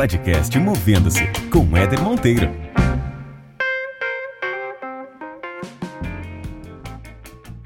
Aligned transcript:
podcast 0.00 0.58
Movendo-se 0.58 1.26
com 1.52 1.76
Éder 1.76 2.00
Monteiro. 2.00 2.50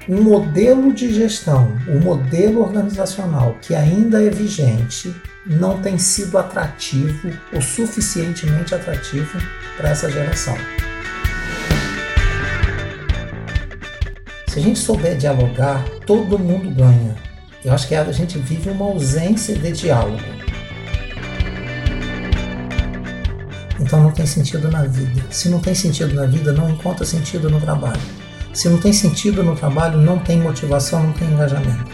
Um 0.09 0.21
modelo 0.21 0.93
de 0.93 1.13
gestão, 1.13 1.65
um 1.87 2.01
modelo 2.01 2.59
organizacional 2.59 3.55
que 3.61 3.73
ainda 3.73 4.21
é 4.21 4.29
vigente, 4.29 5.15
não 5.45 5.81
tem 5.81 5.97
sido 5.97 6.37
atrativo 6.37 7.31
ou 7.53 7.61
suficientemente 7.61 8.75
atrativo 8.75 9.39
para 9.77 9.91
essa 9.91 10.11
geração. 10.11 10.57
Se 14.49 14.59
a 14.59 14.61
gente 14.61 14.79
souber 14.79 15.15
dialogar, 15.15 15.85
todo 16.05 16.37
mundo 16.37 16.69
ganha. 16.69 17.15
Eu 17.63 17.71
acho 17.71 17.87
que 17.87 17.95
a 17.95 18.11
gente 18.11 18.37
vive 18.39 18.71
uma 18.71 18.87
ausência 18.87 19.55
de 19.55 19.71
diálogo. 19.71 20.44
Então 23.85 24.01
não 24.01 24.11
tem 24.11 24.25
sentido 24.25 24.67
na 24.71 24.83
vida. 24.83 25.23
Se 25.29 25.47
não 25.47 25.59
tem 25.59 25.75
sentido 25.75 26.15
na 26.15 26.25
vida, 26.25 26.51
não 26.51 26.67
encontra 26.67 27.05
sentido 27.05 27.51
no 27.51 27.61
trabalho. 27.61 28.01
Se 28.51 28.67
não 28.67 28.79
tem 28.79 28.91
sentido 28.91 29.43
no 29.43 29.55
trabalho, 29.55 29.99
não 29.99 30.17
tem 30.17 30.41
motivação, 30.41 31.03
não 31.03 31.13
tem 31.13 31.27
engajamento. 31.27 31.85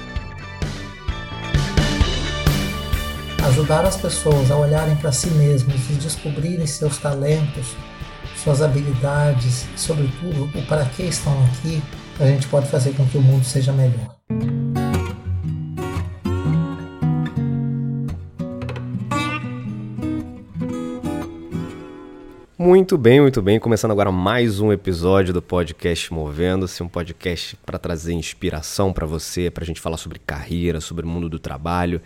Ajudar 3.45 3.85
as 3.85 3.97
pessoas 3.97 4.49
a 4.49 4.55
olharem 4.55 4.95
para 4.95 5.11
si 5.11 5.27
mesmos 5.31 5.89
e 5.89 5.93
descobrirem 5.95 6.65
seus 6.65 6.97
talentos, 6.97 7.75
suas 8.41 8.61
habilidades, 8.61 9.65
sobretudo 9.75 10.45
o 10.45 10.65
para 10.67 10.85
que 10.85 11.03
estão 11.03 11.33
aqui, 11.45 11.83
a 12.21 12.25
gente 12.25 12.47
pode 12.47 12.69
fazer 12.69 12.93
com 12.93 13.05
que 13.05 13.17
o 13.17 13.21
mundo 13.21 13.43
seja 13.43 13.73
melhor. 13.73 14.20
Muito 22.61 22.95
bem, 22.95 23.19
muito 23.19 23.41
bem. 23.41 23.59
Começando 23.59 23.89
agora 23.89 24.11
mais 24.11 24.59
um 24.59 24.71
episódio 24.71 25.33
do 25.33 25.41
podcast 25.41 26.13
Movendo-se, 26.13 26.83
um 26.83 26.87
podcast 26.87 27.55
para 27.65 27.79
trazer 27.79 28.13
inspiração 28.13 28.93
para 28.93 29.07
você, 29.07 29.49
para 29.49 29.63
a 29.63 29.65
gente 29.65 29.81
falar 29.81 29.97
sobre 29.97 30.19
carreira, 30.19 30.79
sobre 30.79 31.03
o 31.03 31.09
mundo 31.09 31.27
do 31.27 31.39
trabalho 31.39 31.99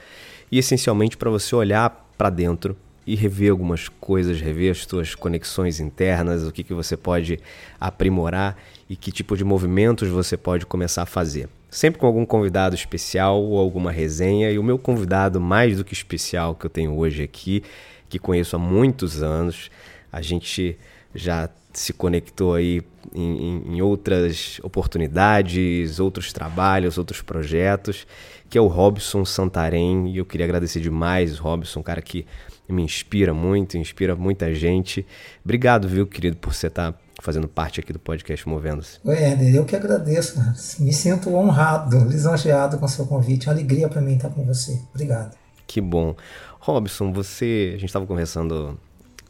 e 0.49 0.57
essencialmente 0.57 1.17
para 1.17 1.29
você 1.29 1.53
olhar 1.53 2.09
para 2.17 2.29
dentro 2.29 2.73
e 3.05 3.15
rever 3.15 3.51
algumas 3.51 3.89
coisas, 3.89 4.39
rever 4.39 4.71
as 4.71 4.83
suas 4.85 5.13
conexões 5.13 5.81
internas, 5.81 6.47
o 6.47 6.53
que, 6.53 6.63
que 6.63 6.73
você 6.73 6.95
pode 6.95 7.37
aprimorar 7.77 8.57
e 8.89 8.95
que 8.95 9.11
tipo 9.11 9.35
de 9.35 9.43
movimentos 9.43 10.07
você 10.07 10.37
pode 10.37 10.65
começar 10.65 11.01
a 11.01 11.05
fazer. 11.05 11.49
Sempre 11.69 11.99
com 11.99 12.07
algum 12.07 12.25
convidado 12.25 12.75
especial 12.75 13.43
ou 13.43 13.59
alguma 13.59 13.91
resenha, 13.91 14.49
e 14.49 14.57
o 14.57 14.63
meu 14.63 14.79
convidado 14.79 15.41
mais 15.41 15.75
do 15.75 15.83
que 15.83 15.93
especial 15.93 16.55
que 16.55 16.65
eu 16.65 16.69
tenho 16.69 16.97
hoje 16.97 17.21
aqui, 17.21 17.61
que 18.07 18.17
conheço 18.17 18.55
há 18.55 18.59
muitos 18.59 19.21
anos, 19.21 19.69
a 20.15 20.21
gente 20.21 20.77
já 21.13 21.49
se 21.73 21.91
conectou 21.91 22.53
aí 22.53 22.81
em, 23.13 23.75
em, 23.75 23.81
outras 23.81 24.61
oportunidades, 24.63 25.99
outros 25.99 26.31
trabalhos, 26.31 26.97
outros 26.97 27.21
projetos, 27.21 28.07
que 28.49 28.57
é 28.57 28.61
o 28.61 28.67
Robson 28.67 29.25
Santarém. 29.25 30.07
E 30.07 30.17
eu 30.17 30.25
queria 30.25 30.45
agradecer 30.45 30.79
demais, 30.79 31.37
Robson, 31.37 31.81
um 31.81 31.83
cara 31.83 32.01
que 32.01 32.25
me 32.67 32.81
inspira 32.81 33.33
muito, 33.33 33.77
inspira 33.77 34.15
muita 34.15 34.53
gente. 34.53 35.05
Obrigado, 35.43 35.85
viu, 35.85 36.07
querido, 36.07 36.37
por 36.37 36.53
você 36.53 36.67
estar 36.67 36.97
fazendo 37.21 37.49
parte 37.49 37.81
aqui 37.81 37.91
do 37.91 37.99
podcast 37.99 38.47
Movendo-se. 38.47 38.99
Éder, 39.05 39.53
eu 39.53 39.65
que 39.65 39.75
agradeço. 39.75 40.39
Me 40.79 40.93
sinto 40.93 41.35
honrado, 41.35 42.05
lisonjeado 42.05 42.77
com 42.77 42.85
o 42.85 42.89
seu 42.89 43.05
convite. 43.05 43.49
É 43.49 43.51
uma 43.51 43.57
alegria 43.57 43.89
para 43.89 43.99
mim 43.99 44.15
estar 44.15 44.29
com 44.29 44.45
você. 44.45 44.79
Obrigado. 44.93 45.35
Que 45.67 45.81
bom. 45.81 46.15
Robson, 46.57 47.11
você, 47.11 47.73
a 47.75 47.77
gente 47.77 47.89
estava 47.89 48.05
conversando 48.05 48.79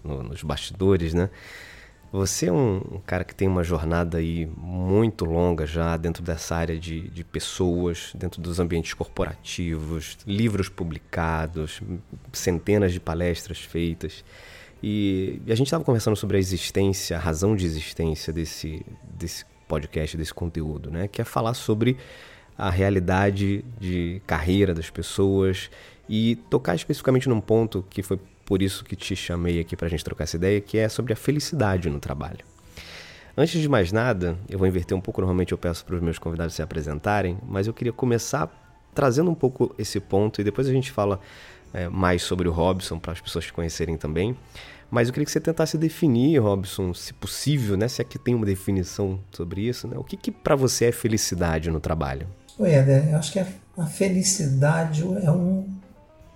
no, 0.05 0.23
nos 0.23 0.43
bastidores, 0.43 1.13
né? 1.13 1.29
Você 2.11 2.45
é 2.45 2.51
um, 2.51 3.01
cara 3.05 3.25
que 3.25 3.35
tem 3.35 3.45
uma 3.45 3.63
jornada 3.63 4.19
aí 4.19 4.49
muito 4.55 5.25
longa 5.25 5.65
já 5.65 5.97
dentro 5.97 6.23
dessa 6.23 6.55
área 6.55 6.79
de, 6.79 7.09
de 7.09 7.23
pessoas, 7.25 8.11
dentro 8.15 8.41
dos 8.41 8.57
ambientes 8.57 8.93
corporativos, 8.93 10.17
livros 10.25 10.69
publicados, 10.69 11.81
centenas 12.31 12.93
de 12.93 13.01
palestras 13.01 13.59
feitas. 13.59 14.23
E, 14.81 15.41
e 15.45 15.51
a 15.51 15.55
gente 15.55 15.67
estava 15.67 15.83
conversando 15.83 16.15
sobre 16.15 16.37
a 16.37 16.39
existência, 16.39 17.17
a 17.17 17.19
razão 17.19 17.53
de 17.53 17.65
existência 17.65 18.31
desse, 18.31 18.85
desse 19.03 19.43
podcast, 19.67 20.15
desse 20.15 20.33
conteúdo, 20.33 20.89
né? 20.89 21.09
Que 21.09 21.21
é 21.21 21.25
falar 21.25 21.53
sobre 21.53 21.97
a 22.57 22.69
realidade 22.69 23.65
de 23.77 24.21
carreira 24.25 24.73
das 24.73 24.89
pessoas 24.89 25.69
e 26.07 26.37
tocar 26.49 26.75
especificamente 26.75 27.27
num 27.27 27.41
ponto 27.41 27.85
que 27.89 28.01
foi 28.01 28.19
por 28.45 28.61
isso 28.61 28.85
que 28.85 28.95
te 28.95 29.15
chamei 29.15 29.59
aqui 29.59 29.75
para 29.75 29.87
a 29.87 29.89
gente 29.89 30.03
trocar 30.03 30.23
essa 30.23 30.37
ideia, 30.37 30.61
que 30.61 30.77
é 30.77 30.87
sobre 30.87 31.11
a 31.11 31.15
felicidade 31.15 31.89
no 31.89 31.99
trabalho. 31.99 32.45
Antes 33.37 33.59
de 33.59 33.67
mais 33.67 33.91
nada, 33.91 34.37
eu 34.47 34.57
vou 34.57 34.67
inverter 34.67 34.95
um 34.95 35.01
pouco, 35.01 35.19
normalmente 35.19 35.51
eu 35.51 35.57
peço 35.57 35.83
para 35.83 35.95
os 35.95 36.01
meus 36.01 36.17
convidados 36.17 36.55
se 36.55 36.61
apresentarem, 36.61 37.37
mas 37.45 37.67
eu 37.67 37.73
queria 37.73 37.91
começar 37.91 38.49
trazendo 38.93 39.29
um 39.29 39.35
pouco 39.35 39.75
esse 39.77 39.99
ponto 39.99 40.39
e 40.39 40.43
depois 40.43 40.69
a 40.69 40.71
gente 40.71 40.89
fala 40.89 41.19
é, 41.73 41.89
mais 41.89 42.21
sobre 42.21 42.47
o 42.47 42.51
Robson 42.51 42.97
para 42.97 43.11
as 43.11 43.19
pessoas 43.19 43.43
te 43.43 43.51
conhecerem 43.51 43.97
também. 43.97 44.37
Mas 44.89 45.07
eu 45.09 45.13
queria 45.13 45.25
que 45.25 45.31
você 45.31 45.41
tentasse 45.41 45.77
definir, 45.77 46.37
Robson, 46.37 46.93
se 46.93 47.13
possível, 47.13 47.75
né, 47.75 47.87
se 47.87 48.01
é 48.01 48.05
que 48.05 48.17
tem 48.17 48.33
uma 48.33 48.45
definição 48.45 49.19
sobre 49.31 49.67
isso, 49.67 49.87
né? 49.87 49.97
O 49.97 50.03
que, 50.03 50.15
que 50.15 50.31
para 50.31 50.55
você 50.55 50.85
é 50.85 50.91
felicidade 50.91 51.69
no 51.69 51.81
trabalho? 51.81 52.27
Oi, 52.57 52.73
Eder, 52.73 53.09
eu 53.09 53.17
acho 53.17 53.33
que 53.33 53.39
a 53.39 53.85
felicidade 53.85 55.03
é 55.03 55.31
um 55.31 55.67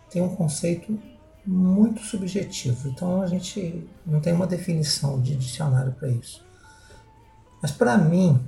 tem 0.09 0.21
um 0.21 0.35
conceito 0.35 0.99
muito 1.45 2.01
subjetivo. 2.01 2.89
Então 2.89 3.21
a 3.21 3.27
gente 3.27 3.87
não 4.05 4.19
tem 4.19 4.33
uma 4.33 4.47
definição 4.47 5.21
de 5.21 5.35
dicionário 5.35 5.93
para 5.93 6.09
isso. 6.09 6.45
Mas 7.61 7.71
para 7.71 7.97
mim, 7.97 8.39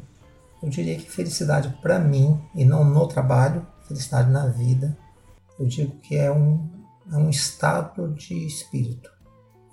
eu 0.61 0.69
diria 0.69 0.95
que 0.95 1.09
felicidade 1.09 1.69
para 1.81 1.99
mim, 1.99 2.39
e 2.55 2.63
não 2.63 2.83
no 2.83 3.07
trabalho, 3.07 3.65
felicidade 3.87 4.29
na 4.29 4.47
vida, 4.47 4.97
eu 5.59 5.67
digo 5.67 5.97
que 5.97 6.15
é 6.15 6.31
um, 6.31 6.69
é 7.11 7.17
um 7.17 7.29
estado 7.29 8.13
de 8.13 8.45
espírito, 8.45 9.11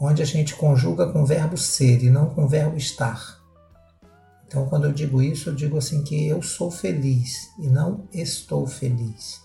onde 0.00 0.22
a 0.22 0.24
gente 0.24 0.54
conjuga 0.54 1.12
com 1.12 1.22
o 1.22 1.26
verbo 1.26 1.56
ser 1.56 2.02
e 2.02 2.10
não 2.10 2.30
com 2.30 2.44
o 2.44 2.48
verbo 2.48 2.76
estar. 2.76 3.38
Então, 4.46 4.66
quando 4.66 4.86
eu 4.86 4.92
digo 4.92 5.22
isso, 5.22 5.50
eu 5.50 5.54
digo 5.54 5.76
assim 5.76 6.02
que 6.02 6.26
eu 6.26 6.40
sou 6.40 6.70
feliz 6.70 7.50
e 7.58 7.68
não 7.68 8.08
estou 8.10 8.66
feliz. 8.66 9.42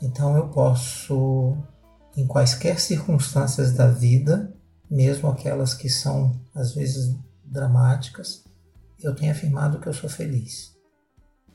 Então, 0.00 0.36
eu 0.36 0.48
posso 0.48 1.56
em 2.16 2.26
quaisquer 2.26 2.80
circunstâncias 2.80 3.72
da 3.72 3.88
vida, 3.88 4.52
mesmo 4.90 5.28
aquelas 5.28 5.74
que 5.74 5.88
são 5.88 6.38
às 6.54 6.74
vezes 6.74 7.14
dramáticas, 7.44 8.44
eu 9.02 9.14
tenho 9.14 9.32
afirmado 9.32 9.78
que 9.78 9.86
eu 9.86 9.92
sou 9.92 10.10
feliz. 10.10 10.72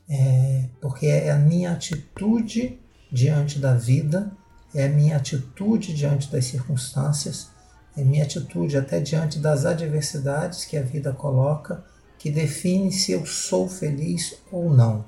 É, 0.08 0.68
porque 0.80 1.06
é 1.06 1.30
a 1.30 1.38
minha 1.38 1.72
atitude 1.72 2.80
diante 3.10 3.58
da 3.58 3.74
vida, 3.74 4.32
é 4.74 4.86
a 4.86 4.88
minha 4.88 5.16
atitude 5.16 5.94
diante 5.94 6.30
das 6.30 6.44
circunstâncias, 6.46 7.48
é 7.96 8.02
a 8.02 8.04
minha 8.04 8.24
atitude 8.24 8.76
até 8.76 9.00
diante 9.00 9.38
das 9.38 9.64
adversidades 9.64 10.64
que 10.64 10.76
a 10.76 10.82
vida 10.82 11.12
coloca, 11.12 11.84
que 12.18 12.30
define 12.30 12.92
se 12.92 13.12
eu 13.12 13.24
sou 13.26 13.68
feliz 13.68 14.36
ou 14.50 14.72
não. 14.72 15.04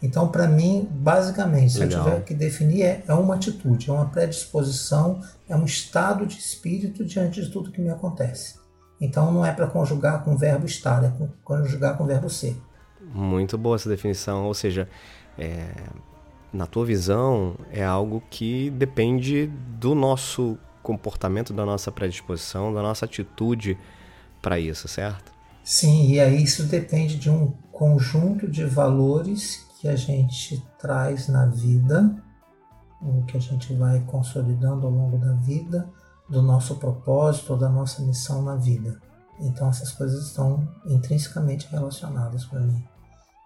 Então, 0.00 0.28
para 0.28 0.46
mim, 0.46 0.88
basicamente, 0.90 1.72
se 1.72 1.80
Legal. 1.80 1.98
eu 1.98 2.04
tiver 2.04 2.24
que 2.24 2.34
definir, 2.34 2.82
é, 2.82 3.02
é 3.06 3.14
uma 3.14 3.34
atitude, 3.34 3.90
é 3.90 3.92
uma 3.92 4.06
predisposição, 4.06 5.20
é 5.48 5.56
um 5.56 5.64
estado 5.64 6.24
de 6.24 6.38
espírito 6.38 7.04
diante 7.04 7.42
de 7.42 7.50
tudo 7.50 7.72
que 7.72 7.80
me 7.80 7.90
acontece. 7.90 8.56
Então, 9.00 9.32
não 9.32 9.44
é 9.44 9.52
para 9.52 9.66
conjugar 9.66 10.24
com 10.24 10.34
o 10.34 10.38
verbo 10.38 10.66
estar, 10.66 11.04
é 11.04 11.12
conjugar 11.42 11.96
com 11.96 12.04
o 12.04 12.06
verbo 12.06 12.30
ser. 12.30 12.56
Muito 13.12 13.58
boa 13.58 13.76
essa 13.76 13.88
definição, 13.88 14.44
ou 14.44 14.54
seja, 14.54 14.88
é, 15.36 15.72
na 16.52 16.66
tua 16.66 16.84
visão, 16.84 17.56
é 17.72 17.84
algo 17.84 18.22
que 18.30 18.70
depende 18.70 19.50
do 19.78 19.94
nosso 19.94 20.58
comportamento, 20.82 21.52
da 21.52 21.64
nossa 21.64 21.90
predisposição, 21.90 22.72
da 22.72 22.82
nossa 22.82 23.04
atitude 23.04 23.76
para 24.40 24.58
isso, 24.58 24.88
certo? 24.88 25.32
Sim, 25.62 26.12
e 26.12 26.20
aí 26.20 26.42
isso 26.42 26.64
depende 26.64 27.16
de 27.16 27.28
um 27.28 27.52
conjunto 27.70 28.48
de 28.48 28.64
valores 28.64 29.67
que 29.80 29.88
a 29.88 29.96
gente 29.96 30.62
traz 30.78 31.28
na 31.28 31.46
vida, 31.46 32.14
o 33.00 33.22
que 33.22 33.36
a 33.36 33.40
gente 33.40 33.72
vai 33.74 34.00
consolidando 34.00 34.86
ao 34.86 34.92
longo 34.92 35.18
da 35.18 35.32
vida, 35.34 35.88
do 36.28 36.42
nosso 36.42 36.76
propósito, 36.76 37.56
da 37.56 37.68
nossa 37.68 38.02
missão 38.02 38.42
na 38.42 38.56
vida. 38.56 39.00
Então 39.40 39.68
essas 39.68 39.92
coisas 39.92 40.26
estão 40.26 40.68
intrinsecamente 40.84 41.68
relacionadas 41.70 42.44
para 42.44 42.60
mim. 42.60 42.82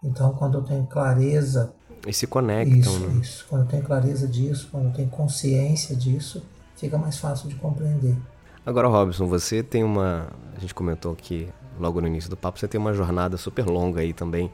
Então 0.03 0.33
quando 0.33 0.59
eu 0.59 0.63
tenho 0.63 0.87
clareza 0.87 1.75
e 2.07 2.13
se 2.13 2.27
conectam, 2.27 2.79
isso, 2.79 2.99
né? 2.99 3.21
isso. 3.21 3.47
Quando 3.49 3.63
eu 3.63 3.69
tenho 3.69 3.83
clareza 3.83 4.27
disso, 4.27 4.69
quando 4.73 4.87
eu 4.87 4.93
tenho 4.93 5.09
consciência 5.09 5.95
disso, 5.95 6.43
fica 6.77 6.97
mais 6.97 7.19
fácil 7.19 7.49
de 7.49 7.55
compreender. 7.57 8.17
Agora, 8.65 8.89
Robson, 8.89 9.27
você 9.27 9.63
tem 9.63 9.85
uma. 9.85 10.29
A 10.57 10.61
gente 10.61 10.75
comentou 10.75 11.13
aqui 11.13 11.49
logo 11.79 12.01
no 12.01 12.07
início 12.07 12.31
do 12.31 12.37
papo, 12.37 12.59
você 12.59 12.69
tem 12.69 12.81
uma 12.81 12.93
jornada 12.93 13.37
super 13.37 13.67
longa 13.67 14.01
aí 14.01 14.13
também 14.13 14.51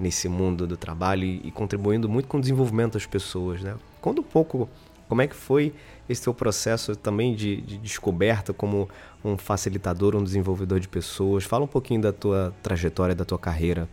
nesse 0.00 0.28
mundo 0.28 0.66
do 0.66 0.76
trabalho 0.76 1.24
e, 1.24 1.50
contribuindo 1.50 2.08
muito 2.08 2.26
com 2.26 2.38
o 2.38 2.40
desenvolvimento 2.40 2.94
das 2.94 3.06
pessoas, 3.06 3.62
né? 3.62 3.76
Conta 4.00 4.20
um 4.20 4.24
pouco 4.24 4.68
Como 5.10 5.20
é 5.20 5.26
que 5.26 5.34
foi 5.34 5.74
esse 6.08 6.22
teu 6.22 6.32
processo 6.32 6.94
também 6.94 7.34
de, 7.34 7.60
de 7.62 7.76
descoberta 7.78 8.52
como 8.52 8.88
um 9.24 9.36
facilitador, 9.36 10.14
um 10.14 10.22
desenvolvedor 10.22 10.78
de 10.78 10.86
pessoas? 10.86 11.42
Fala 11.42 11.64
um 11.64 11.68
pouquinho 11.68 12.00
da 12.00 12.12
tua 12.12 12.54
trajetória, 12.62 13.12
da 13.12 13.24
tua 13.24 13.38
carreira 13.38 13.88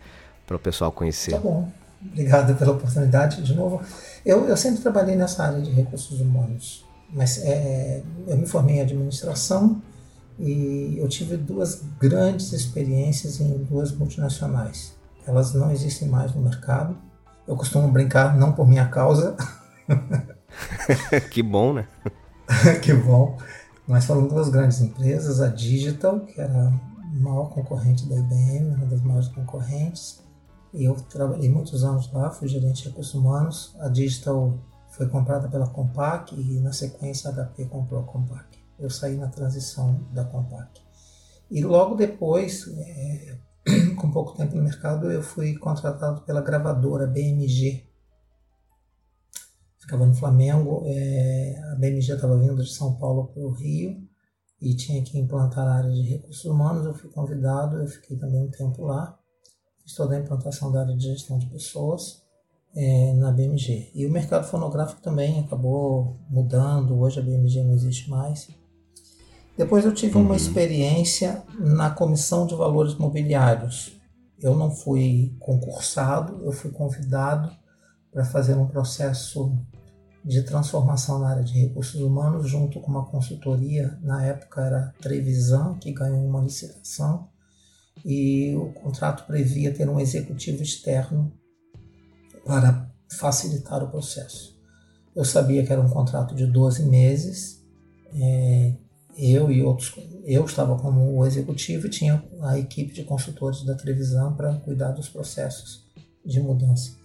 para 0.46 0.56
o 0.56 0.60
pessoal 0.60 0.92
conhecer. 0.92 1.32
Tá 1.32 1.38
bom. 1.38 1.68
Obrigado 2.00 2.56
pela 2.56 2.70
oportunidade 2.70 3.42
de 3.42 3.52
novo. 3.52 3.82
Eu, 4.24 4.46
eu 4.46 4.56
sempre 4.56 4.80
trabalhei 4.80 5.16
nessa 5.16 5.42
área 5.42 5.60
de 5.60 5.72
recursos 5.72 6.20
humanos, 6.20 6.86
mas 7.12 7.42
é, 7.42 8.00
eu 8.28 8.36
me 8.36 8.46
formei 8.46 8.76
em 8.76 8.80
administração 8.80 9.82
e 10.38 10.96
eu 10.98 11.08
tive 11.08 11.36
duas 11.36 11.82
grandes 12.00 12.52
experiências 12.52 13.40
em 13.40 13.58
duas 13.64 13.90
multinacionais. 13.90 14.96
Elas 15.28 15.52
não 15.52 15.70
existem 15.70 16.08
mais 16.08 16.34
no 16.34 16.40
mercado. 16.40 16.96
Eu 17.46 17.54
costumo 17.54 17.86
brincar, 17.92 18.34
não 18.34 18.52
por 18.52 18.66
minha 18.66 18.88
causa. 18.88 19.36
que 21.30 21.42
bom, 21.42 21.74
né? 21.74 21.86
que 22.82 22.94
bom. 22.94 23.36
Mas 23.86 24.06
foram 24.06 24.26
duas 24.26 24.48
grandes 24.48 24.80
empresas, 24.80 25.42
a 25.42 25.48
Digital, 25.48 26.20
que 26.20 26.40
era 26.40 26.68
a 26.68 26.72
maior 27.20 27.50
concorrente 27.50 28.08
da 28.08 28.16
IBM, 28.16 28.74
uma 28.74 28.86
das 28.86 29.02
maiores 29.02 29.28
concorrentes, 29.28 30.22
e 30.72 30.84
eu 30.84 30.94
trabalhei 30.94 31.50
muitos 31.50 31.84
anos 31.84 32.10
lá, 32.10 32.30
fui 32.30 32.48
gerente 32.48 32.82
de 32.82 32.88
recursos 32.88 33.14
humanos. 33.14 33.76
A 33.80 33.88
Digital 33.88 34.58
foi 34.90 35.08
comprada 35.08 35.46
pela 35.48 35.66
Compaq 35.66 36.34
e 36.34 36.58
na 36.60 36.72
sequência 36.72 37.28
a 37.28 37.32
HP 37.34 37.66
comprou 37.66 38.00
a 38.00 38.04
Compaq. 38.04 38.58
Eu 38.78 38.88
saí 38.88 39.16
na 39.16 39.28
transição 39.28 40.00
da 40.12 40.24
Compaq. 40.24 40.80
E 41.50 41.62
logo 41.62 41.94
depois, 41.94 42.66
é, 42.78 43.38
com 43.96 44.10
pouco 44.10 44.36
tempo 44.36 44.56
no 44.56 44.62
mercado, 44.62 45.10
eu 45.10 45.22
fui 45.22 45.56
contratado 45.56 46.22
pela 46.22 46.40
gravadora 46.40 47.06
BMG. 47.06 47.86
Ficava 49.78 50.06
no 50.06 50.14
Flamengo, 50.14 50.82
é, 50.86 51.60
a 51.72 51.74
BMG 51.76 52.12
estava 52.12 52.38
vindo 52.38 52.62
de 52.62 52.70
São 52.70 52.94
Paulo 52.96 53.28
para 53.28 53.42
o 53.42 53.50
Rio 53.50 54.02
e 54.60 54.74
tinha 54.74 55.02
que 55.02 55.18
implantar 55.18 55.66
a 55.66 55.74
área 55.76 55.90
de 55.90 56.02
recursos 56.02 56.44
humanos. 56.44 56.84
Eu 56.84 56.94
fui 56.94 57.10
convidado, 57.10 57.78
eu 57.78 57.86
fiquei 57.86 58.16
também 58.16 58.42
um 58.42 58.50
tempo 58.50 58.84
lá 58.84 59.18
fiz 59.88 59.94
toda 59.94 60.14
a 60.14 60.18
implantação 60.18 60.70
da 60.70 60.80
área 60.82 60.94
de 60.94 61.04
gestão 61.04 61.38
de 61.38 61.46
pessoas 61.46 62.22
é, 62.76 63.14
na 63.14 63.32
BMG. 63.32 63.90
E 63.94 64.06
o 64.06 64.12
mercado 64.12 64.46
fonográfico 64.46 65.00
também 65.00 65.40
acabou 65.40 66.20
mudando, 66.28 67.00
hoje 67.00 67.18
a 67.18 67.22
BMG 67.22 67.62
não 67.62 67.72
existe 67.72 68.10
mais. 68.10 68.48
Depois 69.58 69.84
eu 69.84 69.92
tive 69.92 70.16
uma 70.16 70.30
uhum. 70.30 70.36
experiência 70.36 71.42
na 71.58 71.90
Comissão 71.90 72.46
de 72.46 72.54
Valores 72.54 72.94
Mobiliários. 72.94 73.92
Eu 74.40 74.56
não 74.56 74.70
fui 74.70 75.34
concursado, 75.40 76.40
eu 76.44 76.52
fui 76.52 76.70
convidado 76.70 77.50
para 78.12 78.24
fazer 78.24 78.54
um 78.54 78.68
processo 78.68 79.52
de 80.24 80.42
transformação 80.42 81.18
na 81.18 81.30
área 81.30 81.42
de 81.42 81.58
recursos 81.58 82.00
humanos 82.00 82.48
junto 82.48 82.80
com 82.80 82.88
uma 82.92 83.06
consultoria, 83.06 83.98
na 84.00 84.24
época 84.24 84.60
era 84.64 84.94
Trevisan, 85.00 85.74
que 85.80 85.92
ganhou 85.92 86.24
uma 86.24 86.40
licitação 86.40 87.28
e 88.04 88.54
o 88.54 88.72
contrato 88.72 89.26
previa 89.26 89.74
ter 89.74 89.88
um 89.88 89.98
executivo 89.98 90.62
externo 90.62 91.32
para 92.44 92.88
facilitar 93.10 93.82
o 93.82 93.90
processo. 93.90 94.56
Eu 95.16 95.24
sabia 95.24 95.66
que 95.66 95.72
era 95.72 95.82
um 95.82 95.88
contrato 95.88 96.32
de 96.32 96.46
12 96.46 96.84
meses, 96.84 97.64
é, 98.14 98.74
eu 99.18 99.50
e 99.50 99.62
outros, 99.62 99.94
eu 100.24 100.44
estava 100.44 100.78
como 100.78 101.18
o 101.18 101.26
executivo 101.26 101.86
e 101.86 101.90
tinha 101.90 102.22
a 102.42 102.58
equipe 102.58 102.94
de 102.94 103.02
consultores 103.02 103.64
da 103.64 103.74
televisão 103.74 104.34
para 104.34 104.54
cuidar 104.54 104.92
dos 104.92 105.08
processos 105.08 105.84
de 106.24 106.40
mudança. 106.40 106.96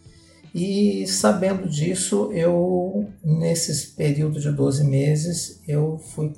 E 0.54 1.08
sabendo 1.08 1.68
disso, 1.68 2.32
eu, 2.32 3.10
nesses 3.24 3.86
períodos 3.86 4.44
de 4.44 4.52
12 4.52 4.84
meses, 4.84 5.62
eu 5.68 5.98
fui 5.98 6.32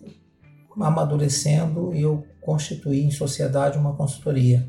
amadurecendo 0.79 1.93
e 1.93 2.01
eu 2.01 2.23
constituí 2.39 3.03
em 3.03 3.11
sociedade 3.11 3.77
uma 3.77 3.93
consultoria. 3.93 4.65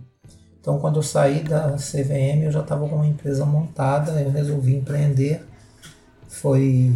Então, 0.60 0.80
quando 0.80 0.96
eu 0.96 1.02
saí 1.02 1.44
da 1.44 1.76
CVM, 1.76 2.42
eu 2.42 2.50
já 2.50 2.60
estava 2.60 2.88
com 2.88 2.96
uma 2.96 3.06
empresa 3.06 3.46
montada, 3.46 4.20
eu 4.20 4.30
resolvi 4.30 4.74
empreender. 4.74 5.46
Foi, 6.26 6.92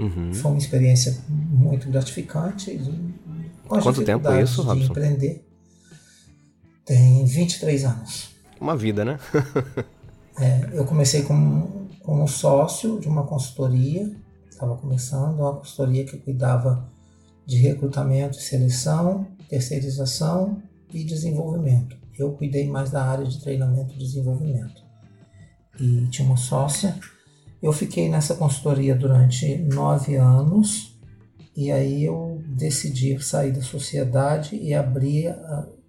uhum. 0.00 0.32
foi 0.32 0.50
uma 0.50 0.58
experiência 0.58 1.16
muito 1.28 1.88
gratificante. 1.88 2.80
Quanto 3.68 4.04
tempo 4.04 4.28
é 4.28 4.42
isso, 4.42 4.62
Robson? 4.62 4.86
empreender. 4.86 5.46
Tem 6.84 7.24
23 7.24 7.84
anos. 7.84 8.30
Uma 8.60 8.76
vida, 8.76 9.04
né? 9.04 9.18
é, 10.38 10.70
eu 10.72 10.84
comecei 10.84 11.22
como, 11.22 11.88
como 12.02 12.26
sócio 12.26 12.98
de 12.98 13.08
uma 13.08 13.24
consultoria, 13.24 14.10
estava 14.50 14.76
começando, 14.76 15.38
uma 15.38 15.54
consultoria 15.54 16.04
que 16.04 16.16
cuidava 16.18 16.90
de 17.46 17.56
recrutamento 17.56 18.38
e 18.38 18.42
seleção, 18.42 19.26
terceirização 19.48 20.62
e 20.92 21.04
desenvolvimento. 21.04 21.96
Eu 22.18 22.32
cuidei 22.32 22.68
mais 22.68 22.90
da 22.90 23.04
área 23.04 23.24
de 23.24 23.40
treinamento 23.40 23.94
e 23.94 23.98
desenvolvimento. 23.98 24.82
E 25.80 26.06
tinha 26.08 26.26
uma 26.26 26.36
sócia. 26.36 26.98
Eu 27.62 27.72
fiquei 27.72 28.08
nessa 28.08 28.34
consultoria 28.34 28.94
durante 28.94 29.58
nove 29.58 30.16
anos 30.16 30.98
e 31.56 31.70
aí 31.70 32.04
eu 32.04 32.42
decidi 32.46 33.22
sair 33.22 33.52
da 33.52 33.62
sociedade 33.62 34.56
e 34.56 34.72
abrir 34.72 35.34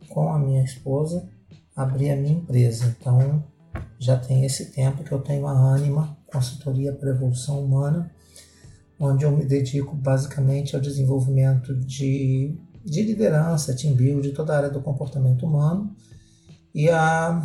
com 0.09 0.29
a 0.33 0.37
minha 0.37 0.63
esposa 0.63 1.29
abrir 1.75 2.11
a 2.11 2.15
minha 2.15 2.33
empresa. 2.33 2.95
Então 2.99 3.43
já 3.99 4.17
tem 4.17 4.45
esse 4.45 4.71
tempo 4.71 5.03
que 5.03 5.11
eu 5.11 5.19
tenho 5.19 5.47
a 5.47 5.73
Anima, 5.73 6.17
consultoria 6.27 6.93
para 6.93 7.11
evolução 7.11 7.63
humana, 7.63 8.11
onde 8.99 9.25
eu 9.25 9.31
me 9.31 9.45
dedico 9.45 9.95
basicamente 9.95 10.75
ao 10.75 10.81
desenvolvimento 10.81 11.75
de, 11.75 12.55
de 12.83 13.03
liderança, 13.03 13.75
team 13.75 13.95
building, 13.95 14.33
toda 14.33 14.53
a 14.53 14.57
área 14.57 14.69
do 14.69 14.81
comportamento 14.81 15.45
humano. 15.45 15.95
E 16.73 16.89
há 16.89 17.41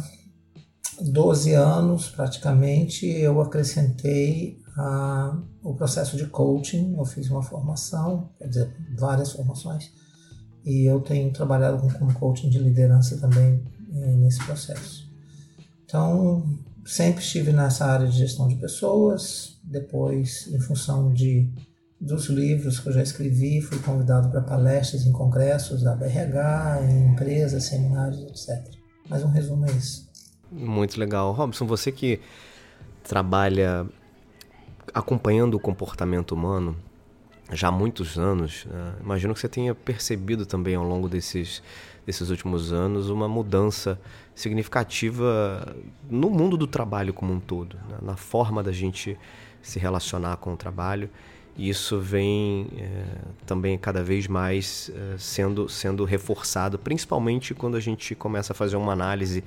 12 1.01 1.53
anos, 1.53 2.09
praticamente, 2.09 3.07
eu 3.07 3.41
acrescentei 3.41 4.59
a, 4.77 5.39
o 5.63 5.75
processo 5.75 6.17
de 6.17 6.27
coaching. 6.27 6.95
Eu 6.97 7.05
fiz 7.05 7.31
uma 7.31 7.43
formação, 7.43 8.31
quer 8.39 8.49
dizer, 8.49 8.77
várias 8.97 9.33
formações, 9.33 9.91
e 10.65 10.85
eu 10.85 11.01
tenho 11.01 11.33
trabalhado 11.33 11.81
com, 11.81 11.89
com 11.91 12.15
coaching 12.15 12.49
de 12.49 12.59
liderança 12.59 13.19
também 13.19 13.63
é, 13.95 14.17
nesse 14.17 14.45
processo. 14.45 15.07
Então, 15.85 16.59
sempre 16.85 17.23
estive 17.23 17.53
nessa 17.53 17.87
área 17.87 18.07
de 18.07 18.19
gestão 18.19 18.49
de 18.49 18.57
pessoas, 18.57 19.59
depois, 19.63 20.49
em 20.49 20.61
função 20.61 21.13
de 21.13 21.51
dos 21.99 22.27
livros 22.27 22.79
que 22.79 22.89
eu 22.89 22.93
já 22.93 23.03
escrevi, 23.03 23.61
fui 23.61 23.79
convidado 23.79 24.29
para 24.29 24.43
palestras 24.43 25.07
em 25.07 25.13
congressos 25.13 25.83
da 25.83 25.95
BRH, 25.95 26.83
em 26.83 27.13
empresas, 27.13 27.65
seminários, 27.65 28.21
etc. 28.23 28.75
Mas 29.09 29.23
um 29.23 29.31
resumo 29.31 29.65
é 29.67 29.73
isso. 29.73 30.06
Muito 30.51 30.99
legal. 30.99 31.33
Robson, 31.33 31.67
você 31.67 31.91
que 31.91 32.21
trabalha 33.03 33.87
acompanhando 34.95 35.55
o 35.55 35.61
comportamento 35.61 36.33
humano 36.33 36.77
já 37.53 37.69
há 37.69 37.73
muitos 37.73 38.19
anos, 38.19 38.67
né? 38.67 38.95
imagino 39.01 39.33
que 39.33 39.41
você 39.41 39.49
tenha 39.49 39.75
percebido 39.75 40.45
também 40.45 40.75
ao 40.75 40.83
longo 40.83 41.09
desses, 41.09 41.63
desses 42.05 42.29
últimos 42.31 42.73
anos 42.73 43.09
uma 43.09 43.29
mudança 43.29 44.01
significativa 44.35 45.77
no 46.11 46.29
mundo 46.29 46.57
do 46.57 46.67
trabalho 46.67 47.13
como 47.13 47.33
um 47.33 47.39
todo, 47.39 47.77
né? 47.89 47.99
na 48.03 48.17
forma 48.17 48.63
da 48.63 48.73
gente 48.73 49.17
se 49.63 49.79
relacionar 49.79 50.37
com 50.39 50.55
o 50.55 50.57
trabalho. 50.57 51.09
E 51.57 51.71
isso 51.71 51.99
vem 51.99 52.69
é, 52.77 53.05
também 53.47 53.79
cada 53.79 54.03
vez 54.03 54.27
mais 54.27 54.91
é, 54.95 55.17
sendo, 55.17 55.69
sendo 55.69 56.05
reforçado, 56.05 56.79
principalmente 56.79 57.55
quando 57.55 57.77
a 57.77 57.81
gente 57.81 58.15
começa 58.15 58.53
a 58.53 58.57
fazer 58.57 58.77
uma 58.77 58.93
análise 58.93 59.43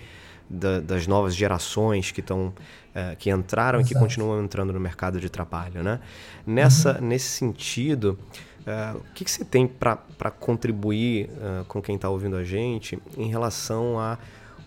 da, 0.50 0.80
das 0.80 1.06
novas 1.06 1.36
gerações 1.36 2.12
que 2.12 2.22
estão 2.22 2.54
é, 2.94 3.16
que 3.16 3.30
entraram 3.30 3.80
Exato. 3.80 3.94
e 3.94 3.96
que 3.96 4.00
continuam 4.00 4.44
entrando 4.44 4.74
no 4.74 4.80
mercado 4.80 5.20
de 5.20 5.30
trabalho, 5.30 5.84
né? 5.84 6.00
Nessa 6.46 6.98
uhum. 6.98 7.08
nesse 7.08 7.28
sentido, 7.28 8.18
uh, 8.62 8.98
o 8.98 9.14
que, 9.14 9.24
que, 9.24 9.32
você 9.32 9.46
tem 9.46 9.68
para 9.68 10.32
contribuir 10.32 11.30
uh, 11.30 11.66
com 11.66 11.82
quem 11.82 11.96
está 11.96 12.10
ouvindo 12.10 12.36
a 12.36 12.44
gente 12.44 12.98
em 13.16 13.30
relação 13.30 14.00
a 14.00 14.18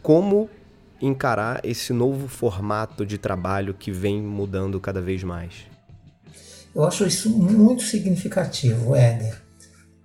como 0.03 0.49
encarar 1.01 1.61
esse 1.65 1.93
novo 1.93 2.29
formato 2.29 3.05
de 3.05 3.19
trabalho 3.19 3.75
que 3.75 3.91
vem 3.91 4.23
mudando 4.23 4.79
cada 4.79 5.01
vez 5.01 5.25
mais? 5.25 5.67
Eu 6.75 6.85
acho 6.85 7.05
isso 7.05 7.29
muito 7.29 7.83
significativo, 7.83 8.95
Éder, 8.95 9.43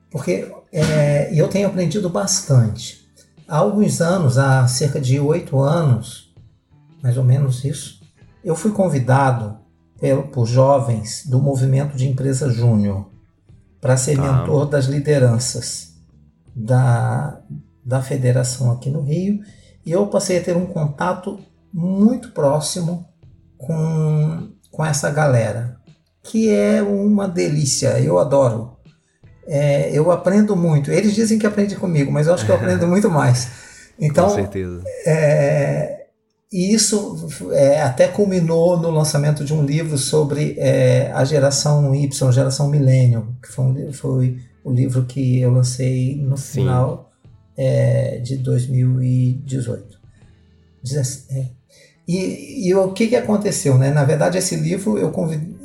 porque 0.10 0.52
é, 0.72 1.32
eu 1.34 1.48
tenho 1.48 1.68
aprendido 1.68 2.10
bastante. 2.10 3.07
Há 3.48 3.58
alguns 3.58 4.02
anos, 4.02 4.38
há 4.38 4.68
cerca 4.68 5.00
de 5.00 5.20
oito 5.20 5.60
anos, 5.60 6.34
mais 7.02 7.18
ou 7.18 7.24
menos 7.24 7.64
isso, 7.64 8.02
eu 8.44 8.56
fui 8.56 8.72
convidado 8.72 9.58
por 10.32 10.46
jovens 10.46 11.26
do 11.26 11.42
movimento 11.42 11.96
de 11.96 12.08
empresa 12.08 12.50
júnior 12.50 13.10
para 13.80 13.98
ser 13.98 14.20
ah. 14.20 14.22
mentor 14.22 14.66
das 14.66 14.86
lideranças 14.86 15.96
da, 16.56 17.40
da 17.86 18.02
federação 18.02 18.72
aqui 18.72 18.90
no 18.90 19.02
Rio 19.02 19.40
e 19.86 19.92
eu 19.92 20.08
passei 20.08 20.40
a 20.40 20.44
ter 20.44 20.56
um 20.56 20.66
contato 20.66 21.40
muito 21.74 22.32
próximo 22.32 23.08
com, 23.58 24.50
com 24.70 24.86
essa 24.86 25.10
galera 25.10 25.78
que 26.24 26.50
é 26.50 26.84
uma 26.84 27.28
delícia, 27.28 28.00
eu 28.02 28.20
adoro. 28.20 28.77
É, 29.48 29.90
eu 29.92 30.12
aprendo 30.12 30.56
muito. 30.56 30.92
Eles 30.92 31.16
dizem 31.16 31.40
que 31.40 31.48
aprende 31.48 31.76
comigo, 31.76 32.12
mas 32.12 32.28
eu 32.28 32.34
acho 32.34 32.46
que 32.46 32.52
eu 32.52 32.56
aprendo 32.56 32.86
muito 32.88 33.10
mais. 33.10 33.50
Então, 34.00 34.26
Com 34.26 34.36
certeza. 34.36 34.84
É, 35.06 36.06
e 36.52 36.74
isso 36.74 37.28
é, 37.52 37.82
até 37.82 38.08
culminou 38.08 38.78
no 38.78 38.90
lançamento 38.90 39.44
de 39.44 39.54
um 39.54 39.66
livro 39.66 39.98
sobre 39.98 40.56
é, 40.58 41.12
a 41.14 41.26
geração 41.26 41.94
Y, 41.94 42.32
geração 42.32 42.70
Millennium, 42.70 43.36
que 43.42 43.50
foi, 43.50 43.66
um, 43.66 43.94
foi 43.94 44.40
o 44.64 44.72
livro 44.72 45.04
que 45.06 45.42
eu 45.42 45.52
lancei 45.52 46.16
no 46.16 46.38
Sim. 46.38 46.62
final 46.62 47.12
é, 47.58 48.20
de 48.20 48.38
2018. 48.38 49.98
É. 51.32 51.46
E, 52.08 52.70
e, 52.70 52.76
o 52.76 52.94
que, 52.94 53.08
que 53.08 53.16
aconteceu? 53.18 53.78
Né? 53.78 53.92
Na 53.92 54.06
verdade, 54.06 54.38
esse 54.38 54.56
livro 54.56 54.98
eu, 54.98 55.12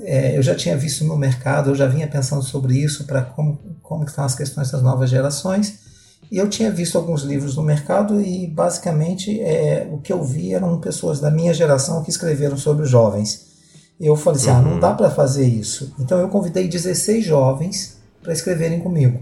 é, 0.00 0.36
eu 0.36 0.42
já 0.42 0.56
tinha 0.56 0.76
visto 0.76 1.04
no 1.04 1.16
mercado, 1.16 1.70
eu 1.70 1.74
já 1.76 1.86
vinha 1.86 2.08
pensando 2.08 2.42
sobre 2.42 2.76
isso, 2.76 3.04
para 3.06 3.22
como, 3.22 3.60
como 3.92 4.04
estão 4.04 4.24
as 4.24 4.34
questões 4.34 4.70
das 4.70 4.82
novas 4.82 5.10
gerações. 5.10 5.80
E 6.30 6.38
eu 6.38 6.48
tinha 6.48 6.70
visto 6.70 6.96
alguns 6.96 7.22
livros 7.22 7.56
no 7.56 7.62
mercado 7.62 8.20
e 8.20 8.46
basicamente 8.46 9.40
é, 9.40 9.86
o 9.92 9.98
que 9.98 10.12
eu 10.12 10.24
vi 10.24 10.54
eram 10.54 10.80
pessoas 10.80 11.20
da 11.20 11.30
minha 11.30 11.52
geração 11.52 12.02
que 12.02 12.10
escreveram 12.10 12.56
sobre 12.56 12.84
os 12.84 12.90
jovens. 12.90 13.52
Eu 14.00 14.16
falei 14.16 14.40
assim: 14.40 14.50
uhum. 14.50 14.56
ah, 14.56 14.62
não 14.62 14.72
uhum. 14.72 14.80
dá 14.80 14.94
para 14.94 15.10
fazer 15.10 15.46
isso. 15.46 15.94
Então 15.98 16.18
eu 16.18 16.28
convidei 16.28 16.68
16 16.68 17.24
jovens 17.24 17.98
para 18.22 18.32
escreverem 18.32 18.80
comigo 18.80 19.20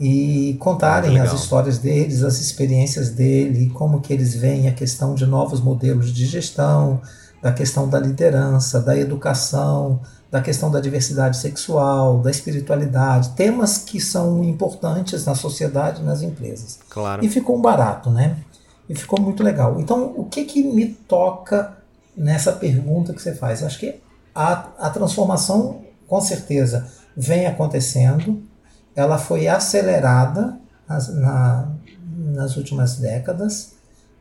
e 0.00 0.56
contarem 0.60 1.18
as 1.18 1.32
histórias 1.32 1.78
deles, 1.78 2.22
as 2.22 2.40
experiências 2.40 3.10
dele, 3.10 3.70
como 3.70 4.00
que 4.00 4.12
eles 4.12 4.34
veem 4.34 4.68
a 4.68 4.72
questão 4.72 5.14
de 5.14 5.26
novos 5.26 5.60
modelos 5.60 6.12
de 6.12 6.24
gestão, 6.24 7.00
da 7.40 7.52
questão 7.52 7.88
da 7.88 7.98
liderança, 7.98 8.80
da 8.80 8.96
educação, 8.96 10.00
da 10.30 10.40
questão 10.40 10.70
da 10.70 10.80
diversidade 10.80 11.36
sexual, 11.36 12.18
da 12.18 12.30
espiritualidade, 12.30 13.30
temas 13.30 13.78
que 13.78 14.00
são 14.00 14.44
importantes 14.44 15.24
na 15.24 15.34
sociedade 15.34 16.02
e 16.02 16.04
nas 16.04 16.22
empresas. 16.22 16.78
Claro. 16.88 17.24
E 17.24 17.28
ficou 17.28 17.56
um 17.56 17.62
barato, 17.62 18.10
né? 18.10 18.36
E 18.88 18.94
ficou 18.94 19.20
muito 19.20 19.42
legal. 19.42 19.80
Então, 19.80 20.12
o 20.16 20.24
que 20.24 20.44
que 20.44 20.62
me 20.62 20.86
toca 20.88 21.76
nessa 22.16 22.52
pergunta 22.52 23.14
que 23.14 23.22
você 23.22 23.34
faz? 23.34 23.62
Acho 23.62 23.78
que 23.78 24.00
a, 24.34 24.68
a 24.78 24.90
transformação, 24.90 25.82
com 26.06 26.20
certeza, 26.20 26.86
vem 27.16 27.46
acontecendo. 27.46 28.42
Ela 28.94 29.18
foi 29.18 29.46
acelerada 29.48 30.58
nas, 30.88 31.08
na, 31.14 31.68
nas 32.16 32.56
últimas 32.56 32.96
décadas 32.96 33.77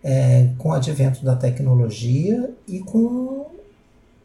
é, 0.07 0.51
com 0.57 0.69
o 0.69 0.73
advento 0.73 1.25
da 1.25 1.35
tecnologia 1.35 2.49
e 2.65 2.79
com 2.79 3.45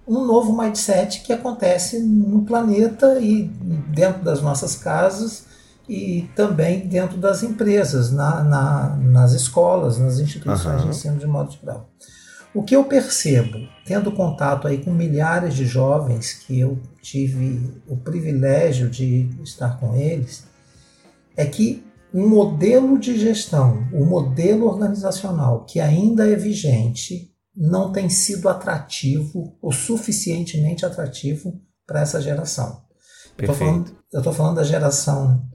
um 0.07 0.25
novo 0.25 0.57
mindset 0.57 1.23
que 1.23 1.33
acontece 1.33 1.99
no 1.99 2.43
planeta 2.43 3.19
e 3.19 3.51
dentro 3.89 4.23
das 4.23 4.41
nossas 4.41 4.77
casas 4.77 5.45
e 5.89 6.31
também 6.37 6.87
dentro 6.87 7.19
das 7.19 7.43
empresas, 7.43 8.13
na, 8.13 8.45
na 8.45 8.97
nas 8.97 9.33
escolas, 9.33 9.99
nas 9.99 10.21
instituições 10.21 10.83
uhum. 10.83 10.91
de 10.91 10.97
ensino 10.97 11.19
de 11.19 11.27
modo 11.27 11.51
geral. 11.51 11.91
O 12.55 12.63
que 12.63 12.77
eu 12.77 12.85
percebo, 12.85 13.59
tendo 13.85 14.13
contato 14.13 14.69
aí 14.69 14.79
com 14.79 14.93
milhares 14.93 15.53
de 15.53 15.67
jovens 15.67 16.33
que 16.33 16.61
eu 16.61 16.79
tive 17.01 17.83
o 17.89 17.97
privilégio 17.97 18.89
de 18.89 19.29
estar 19.43 19.81
com 19.81 19.97
eles, 19.97 20.45
é 21.37 21.45
que 21.45 21.85
um 22.15 22.29
modelo 22.29 22.99
de 22.99 23.19
gestão, 23.19 23.89
o 23.93 24.03
um 24.03 24.07
modelo 24.07 24.67
organizacional 24.67 25.65
que 25.65 25.81
ainda 25.81 26.29
é 26.29 26.37
vigente 26.37 27.33
não 27.55 27.93
tem 27.93 28.09
sido 28.09 28.49
atrativo 28.49 29.57
o 29.61 29.73
suficientemente 29.73 30.87
atrativo 30.87 31.61
para 31.87 32.01
essa 32.01 32.21
geração. 32.21 32.83
Eu 33.39 33.53
estou 34.19 34.33
falando, 34.33 34.57
da 34.57 34.65
geração 34.65 35.49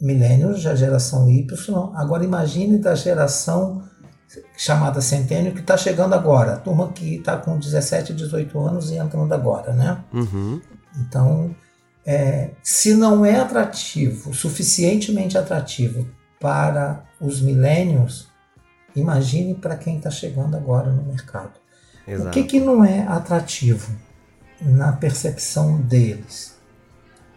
milênios, 0.00 0.62
da 0.62 0.74
geração 0.74 1.28
Y. 1.30 1.92
Agora 1.94 2.24
imagine 2.24 2.78
da 2.78 2.94
geração 2.94 3.82
chamada 4.56 5.00
centênio 5.00 5.54
que 5.54 5.60
está 5.60 5.76
chegando 5.76 6.14
agora. 6.14 6.56
Turma 6.56 6.92
que 6.92 7.16
está 7.16 7.36
com 7.36 7.58
17, 7.58 8.14
18 8.14 8.58
anos 8.58 8.90
e 8.90 8.96
entrando 8.96 9.32
agora, 9.32 9.72
né? 9.72 10.04
Uhum. 10.12 10.60
Então, 11.00 11.54
é, 12.06 12.50
se 12.62 12.94
não 12.94 13.24
é 13.24 13.40
atrativo, 13.40 14.32
suficientemente 14.32 15.36
atrativo 15.36 16.08
para 16.38 17.04
os 17.20 17.40
milênios, 17.40 18.28
Imagine 18.96 19.54
para 19.54 19.76
quem 19.76 19.98
está 19.98 20.10
chegando 20.10 20.56
agora 20.56 20.90
no 20.90 21.02
mercado. 21.02 21.52
Exato. 22.08 22.30
O 22.30 22.32
que, 22.32 22.44
que 22.44 22.58
não 22.58 22.82
é 22.82 23.06
atrativo 23.06 23.92
na 24.60 24.92
percepção 24.92 25.78
deles? 25.82 26.56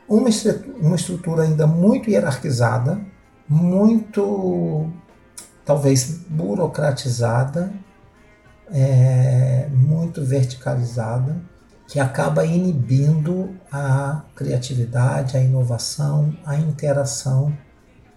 Uma 0.07 0.29
estrutura, 0.29 0.77
uma 0.79 0.95
estrutura 0.95 1.43
ainda 1.43 1.67
muito 1.67 2.09
hierarquizada, 2.09 2.99
muito 3.47 4.89
talvez 5.65 6.21
burocratizada, 6.29 7.73
é, 8.71 9.67
muito 9.71 10.23
verticalizada, 10.23 11.41
que 11.89 11.99
acaba 11.99 12.45
inibindo 12.45 13.49
a 13.71 14.21
criatividade, 14.35 15.35
a 15.35 15.41
inovação, 15.41 16.37
a 16.45 16.55
interação 16.55 17.51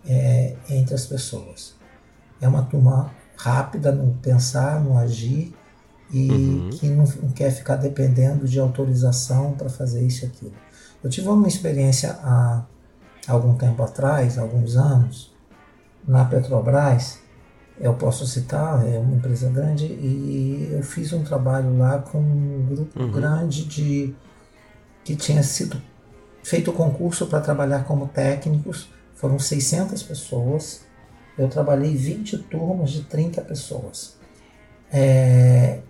é, 0.07 0.55
entre 0.69 0.95
as 0.95 1.07
pessoas. 1.07 1.75
É 2.39 2.47
uma 2.47 2.65
turma 2.65 3.11
rápida 3.35 3.91
no 3.91 4.13
pensar, 4.17 4.79
no 4.79 4.99
agir 4.99 5.55
e 6.11 6.31
uhum. 6.31 6.71
que 6.71 6.87
não, 6.89 7.05
não, 7.23 7.31
quer 7.31 7.51
ficar 7.51 7.77
dependendo 7.77 8.47
de 8.47 8.61
autorização 8.61 9.53
para 9.53 9.71
fazer 9.71 10.03
isso 10.03 10.27
e 10.27 10.29
aquilo. 10.29 10.55
Eu 11.03 11.09
tive 11.09 11.29
uma 11.31 11.49
experiência 11.49 12.19
há 12.23 12.65
algum 13.27 13.55
tempo 13.55 13.83
atrás, 13.83 14.37
alguns 14.37 14.77
anos, 14.77 15.33
na 16.07 16.27
Petrobras, 16.27 17.21
eu 17.81 17.95
posso 17.95 18.27
citar, 18.27 18.87
é 18.87 18.99
uma 18.99 19.17
empresa 19.17 19.51
grande, 19.51 19.87
e 19.87 20.69
eu 20.73 20.83
fiz 20.83 21.13
um 21.13 21.23
trabalho 21.23 21.77
lá 21.79 21.99
com 21.99 22.19
um 22.19 22.67
grupo 22.69 23.01
uhum. 23.01 23.11
grande 23.11 23.65
de 23.65 24.15
que 25.05 25.17
tinha 25.17 25.43
sido 25.43 25.81
feito 26.45 26.71
o 26.71 26.75
concurso 26.75 27.27
para 27.27 27.41
trabalhar 27.41 27.85
como 27.85 28.07
técnicos, 28.09 28.89
foram 29.15 29.39
600 29.39 30.03
pessoas, 30.03 30.83
eu 31.39 31.49
trabalhei 31.49 31.95
20 31.97 32.39
turmas 32.39 32.91
de 32.91 33.03
30 33.03 33.41
pessoas. 33.43 34.17
É, 34.93 35.81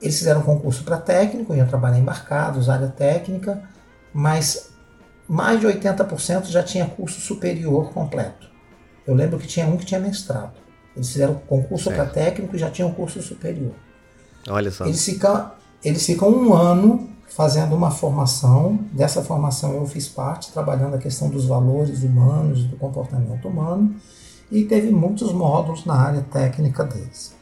eles 0.00 0.18
fizeram 0.18 0.42
concurso 0.42 0.82
para 0.84 0.98
técnico, 0.98 1.54
iam 1.54 1.66
trabalhar 1.66 1.98
embarcados, 1.98 2.68
área 2.68 2.88
técnica, 2.88 3.62
mas 4.12 4.70
mais 5.28 5.60
de 5.60 5.66
80% 5.66 6.46
já 6.46 6.62
tinha 6.62 6.86
curso 6.86 7.20
superior 7.20 7.92
completo. 7.92 8.48
Eu 9.06 9.14
lembro 9.14 9.38
que 9.38 9.46
tinha 9.46 9.66
um 9.66 9.76
que 9.76 9.84
tinha 9.84 10.00
mestrado. 10.00 10.65
Eles 10.96 11.12
fizeram 11.12 11.34
concurso 11.46 11.90
para 11.90 12.06
técnico 12.06 12.56
e 12.56 12.58
já 12.58 12.70
tinham 12.70 12.90
curso 12.92 13.22
superior. 13.22 13.72
Olha 14.48 14.70
só. 14.70 14.86
Eles 14.86 15.04
ficam, 15.04 15.52
eles 15.84 16.04
ficam 16.04 16.30
um 16.30 16.54
ano 16.54 17.08
fazendo 17.28 17.76
uma 17.76 17.90
formação. 17.90 18.80
Dessa 18.92 19.22
formação 19.22 19.74
eu 19.74 19.86
fiz 19.86 20.08
parte, 20.08 20.52
trabalhando 20.52 20.94
a 20.94 20.98
questão 20.98 21.28
dos 21.28 21.44
valores 21.44 22.02
humanos, 22.02 22.64
do 22.64 22.76
comportamento 22.76 23.46
humano 23.46 23.94
e 24.50 24.64
teve 24.64 24.90
muitos 24.90 25.32
módulos 25.32 25.84
na 25.84 25.94
área 25.94 26.22
técnica 26.22 26.84
deles. 26.84 27.34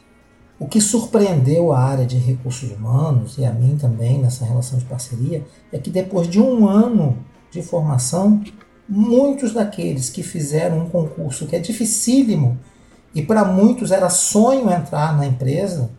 O 0.57 0.67
que 0.67 0.79
surpreendeu 0.79 1.71
a 1.71 1.79
área 1.79 2.05
de 2.05 2.17
recursos 2.17 2.71
humanos 2.71 3.37
e 3.37 3.45
a 3.45 3.51
mim 3.51 3.77
também 3.77 4.19
nessa 4.19 4.45
relação 4.45 4.79
de 4.79 4.85
parceria 4.85 5.45
é 5.71 5.77
que 5.77 5.89
depois 5.89 6.27
de 6.27 6.39
um 6.39 6.67
ano 6.67 7.17
de 7.51 7.61
formação, 7.61 8.41
muitos 8.87 9.53
daqueles 9.53 10.09
que 10.09 10.23
fizeram 10.23 10.79
um 10.79 10.89
concurso 10.89 11.45
que 11.45 11.55
é 11.55 11.59
dificílimo 11.59 12.57
e 13.15 13.21
para 13.21 13.45
muitos 13.45 13.91
era 13.91 14.09
sonho 14.09 14.69
entrar 14.69 15.17
na 15.17 15.25
empresa, 15.25 15.89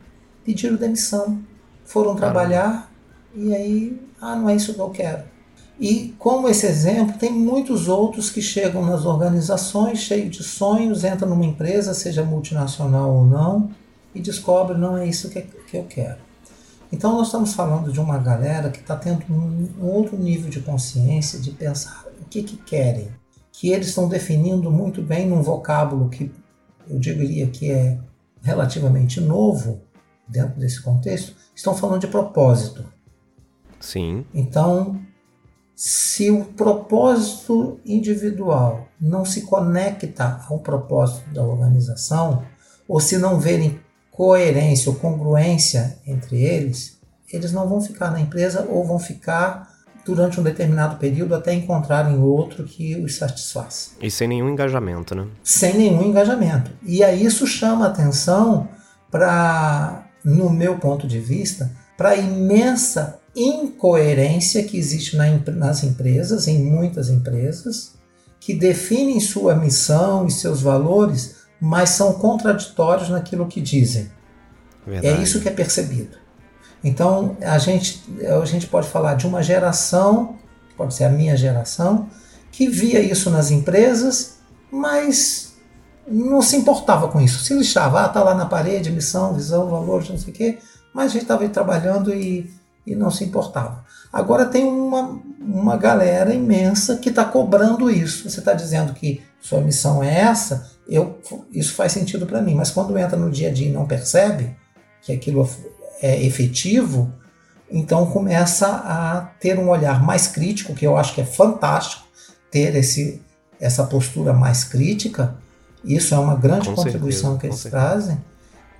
pediram 0.44 0.76
demissão, 0.76 1.40
foram 1.82 2.14
Caramba. 2.14 2.20
trabalhar 2.20 2.92
e 3.34 3.54
aí, 3.54 4.00
ah, 4.20 4.36
não 4.36 4.50
é 4.50 4.54
isso 4.54 4.74
que 4.74 4.80
eu 4.80 4.90
quero. 4.90 5.24
E 5.80 6.14
como 6.18 6.48
esse 6.48 6.66
exemplo, 6.66 7.18
tem 7.18 7.32
muitos 7.32 7.88
outros 7.88 8.30
que 8.30 8.42
chegam 8.42 8.84
nas 8.84 9.06
organizações 9.06 9.98
cheios 9.98 10.36
de 10.36 10.42
sonhos, 10.42 11.04
entram 11.04 11.28
numa 11.28 11.44
empresa, 11.44 11.94
seja 11.94 12.22
multinacional 12.22 13.10
ou 13.14 13.24
não, 13.24 13.70
e 14.14 14.20
descobre 14.20 14.76
não 14.76 14.96
é 14.96 15.06
isso 15.06 15.30
que, 15.30 15.40
que 15.40 15.76
eu 15.76 15.84
quero. 15.84 16.18
Então 16.92 17.12
nós 17.12 17.26
estamos 17.28 17.52
falando 17.54 17.90
de 17.92 18.00
uma 18.00 18.18
galera 18.18 18.70
que 18.70 18.78
está 18.78 18.96
tendo 18.96 19.24
um, 19.30 19.68
um, 19.80 19.86
outro 19.86 20.16
nível 20.16 20.48
de 20.48 20.60
consciência, 20.60 21.38
de 21.38 21.50
pensar 21.50 22.04
o 22.20 22.24
que, 22.24 22.42
que 22.42 22.56
querem, 22.56 23.08
que 23.52 23.70
eles 23.70 23.88
estão 23.88 24.08
definindo 24.08 24.70
muito 24.70 25.02
bem 25.02 25.26
num 25.26 25.42
vocábulo 25.42 26.08
que 26.08 26.30
eu 26.88 26.98
diria 26.98 27.46
que 27.48 27.70
é 27.70 27.98
relativamente 28.42 29.20
novo 29.20 29.80
dentro 30.28 30.58
desse 30.58 30.80
contexto, 30.80 31.34
estão 31.54 31.74
falando 31.74 32.00
de 32.00 32.08
propósito. 32.08 32.84
Sim. 33.80 34.24
Então, 34.34 35.00
se 35.74 36.30
o 36.30 36.44
propósito 36.44 37.80
individual 37.84 38.88
não 39.00 39.24
se 39.24 39.42
conecta 39.42 40.40
ao 40.48 40.58
propósito 40.58 41.28
da 41.30 41.44
organização, 41.44 42.44
ou 42.88 43.00
se 43.00 43.18
não 43.18 43.38
verem 43.38 43.78
coerência 44.10 44.90
ou 44.90 44.96
congruência 44.96 45.98
entre 46.06 46.42
eles, 46.42 46.98
eles 47.30 47.52
não 47.52 47.68
vão 47.68 47.80
ficar 47.80 48.10
na 48.10 48.20
empresa 48.20 48.66
ou 48.70 48.84
vão 48.84 48.98
ficar 48.98 49.75
durante 50.06 50.38
um 50.38 50.42
determinado 50.42 50.96
período 50.96 51.34
até 51.34 51.52
encontrarem 51.52 52.16
outro 52.18 52.62
que 52.62 52.94
os 52.94 53.16
satisfaça. 53.16 53.90
E 54.00 54.08
sem 54.08 54.28
nenhum 54.28 54.48
engajamento, 54.48 55.16
né? 55.16 55.26
Sem 55.42 55.76
nenhum 55.76 56.02
engajamento. 56.02 56.70
E 56.84 57.02
aí 57.02 57.24
isso 57.24 57.44
chama 57.44 57.88
atenção 57.88 58.68
para, 59.10 60.08
no 60.24 60.48
meu 60.48 60.78
ponto 60.78 61.08
de 61.08 61.18
vista, 61.18 61.72
para 61.98 62.10
a 62.10 62.16
imensa 62.16 63.18
incoerência 63.34 64.62
que 64.62 64.78
existe 64.78 65.16
nas 65.16 65.82
empresas, 65.82 66.46
em 66.46 66.62
muitas 66.62 67.10
empresas, 67.10 67.96
que 68.38 68.54
definem 68.54 69.18
sua 69.18 69.56
missão 69.56 70.26
e 70.26 70.30
seus 70.30 70.62
valores, 70.62 71.34
mas 71.60 71.90
são 71.90 72.12
contraditórios 72.12 73.08
naquilo 73.08 73.48
que 73.48 73.60
dizem. 73.60 74.08
É 74.86 74.90
Verdade. 74.90 75.20
É 75.20 75.22
isso 75.22 75.40
que 75.40 75.48
é 75.48 75.52
percebido. 75.52 76.16
Então, 76.82 77.36
a 77.42 77.58
gente, 77.58 78.02
a 78.40 78.44
gente 78.44 78.66
pode 78.66 78.88
falar 78.88 79.14
de 79.14 79.26
uma 79.26 79.42
geração, 79.42 80.36
pode 80.76 80.94
ser 80.94 81.04
a 81.04 81.08
minha 81.08 81.36
geração, 81.36 82.08
que 82.52 82.68
via 82.68 83.00
isso 83.00 83.30
nas 83.30 83.50
empresas, 83.50 84.38
mas 84.70 85.54
não 86.06 86.40
se 86.40 86.56
importava 86.56 87.08
com 87.08 87.20
isso. 87.20 87.44
Se 87.44 87.54
lixava, 87.54 88.02
ah, 88.02 88.08
tá 88.08 88.22
lá 88.22 88.34
na 88.34 88.46
parede, 88.46 88.90
missão, 88.90 89.34
visão, 89.34 89.68
valores, 89.68 90.08
não 90.08 90.18
sei 90.18 90.32
o 90.32 90.36
quê, 90.36 90.58
mas 90.94 91.06
a 91.06 91.12
gente 91.14 91.22
estava 91.22 91.48
trabalhando 91.48 92.14
e, 92.14 92.50
e 92.86 92.94
não 92.94 93.10
se 93.10 93.24
importava. 93.24 93.84
Agora 94.12 94.46
tem 94.46 94.64
uma, 94.64 95.20
uma 95.40 95.76
galera 95.76 96.32
imensa 96.32 96.96
que 96.96 97.08
está 97.08 97.24
cobrando 97.24 97.90
isso. 97.90 98.28
Você 98.30 98.38
está 98.38 98.52
dizendo 98.52 98.94
que 98.94 99.22
sua 99.40 99.60
missão 99.60 100.02
é 100.02 100.20
essa, 100.20 100.70
eu, 100.88 101.18
isso 101.52 101.74
faz 101.74 101.92
sentido 101.92 102.26
para 102.26 102.40
mim, 102.40 102.54
mas 102.54 102.70
quando 102.70 102.96
entra 102.96 103.16
no 103.16 103.30
dia 103.30 103.48
a 103.48 103.52
dia 103.52 103.68
e 103.68 103.72
não 103.72 103.86
percebe 103.86 104.56
que 105.02 105.12
aquilo 105.12 105.48
é 106.00 106.24
efetivo, 106.24 107.12
então 107.70 108.06
começa 108.06 108.66
a 108.66 109.32
ter 109.40 109.58
um 109.58 109.68
olhar 109.68 110.02
mais 110.02 110.26
crítico, 110.26 110.74
que 110.74 110.86
eu 110.86 110.96
acho 110.96 111.14
que 111.14 111.20
é 111.20 111.24
fantástico 111.24 112.04
ter 112.50 112.74
esse, 112.76 113.20
essa 113.60 113.84
postura 113.84 114.32
mais 114.32 114.64
crítica. 114.64 115.34
Isso 115.84 116.14
é 116.14 116.18
uma 116.18 116.36
grande 116.36 116.68
com 116.68 116.74
contribuição 116.74 117.32
certeza, 117.32 117.40
que 117.40 117.46
eles 117.46 117.62
trazem. 117.62 118.18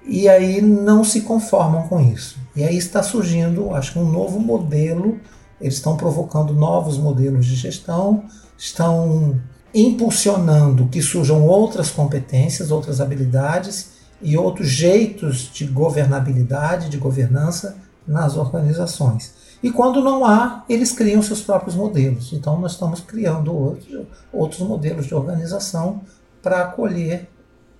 E 0.07 0.29
aí 0.29 0.63
não 0.63 1.03
se 1.03 1.23
conformam 1.23 1.89
com 1.89 2.01
isso. 2.01 2.39
E 2.55 2.63
aí 2.63 2.77
está 2.77 3.03
surgindo, 3.03 3.75
acho 3.75 3.93
que 3.93 3.99
um 3.99 4.11
novo 4.11 4.39
modelo. 4.39 5.19
Eles 5.61 5.75
estão 5.75 5.97
provocando 5.97 6.53
novos 6.53 6.99
modelos 6.99 7.47
de 7.47 7.57
gestão, 7.57 8.25
estão 8.59 9.41
impulsionando 9.75 10.87
que 10.89 11.03
surjam 11.03 11.47
outras 11.47 11.91
competências, 11.91 12.71
outras 12.71 13.01
habilidades 13.01 13.96
e 14.21 14.37
outros 14.37 14.69
jeitos 14.69 15.51
de 15.53 15.67
governabilidade, 15.67 16.89
de 16.89 16.97
governança 16.97 17.77
nas 18.07 18.37
organizações. 18.37 19.35
E 19.63 19.71
quando 19.71 20.03
não 20.03 20.25
há, 20.25 20.65
eles 20.69 20.93
criam 20.93 21.23
seus 21.23 21.41
próprios 21.41 21.75
modelos. 21.75 22.33
Então, 22.33 22.61
nós 22.61 22.73
estamos 22.73 23.01
criando 23.01 23.55
outros, 23.55 24.07
outros 24.33 24.61
modelos 24.61 25.07
de 25.07 25.15
organização 25.15 26.03
para 26.43 26.63
acolher, 26.63 27.29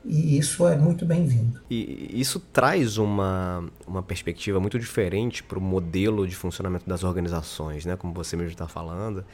e 0.05 0.39
isso 0.39 0.67
é 0.67 0.77
muito 0.77 1.05
bem-vindo. 1.05 1.61
E 1.71 2.09
isso 2.13 2.41
traz 2.41 2.97
uma, 2.97 3.65
uma 3.87 4.03
perspectiva 4.03 4.59
muito 4.59 4.79
diferente 4.79 5.43
para 5.43 5.59
o 5.59 5.63
modelo 5.63 6.27
de 6.27 6.35
funcionamento 6.35 6.89
das 6.89 7.05
organizações, 7.05 7.85
né? 7.85 7.97
como 7.97 8.13
você 8.13 8.37
mesmo 8.37 8.53
está 8.53 8.69
falando. 8.69 9.25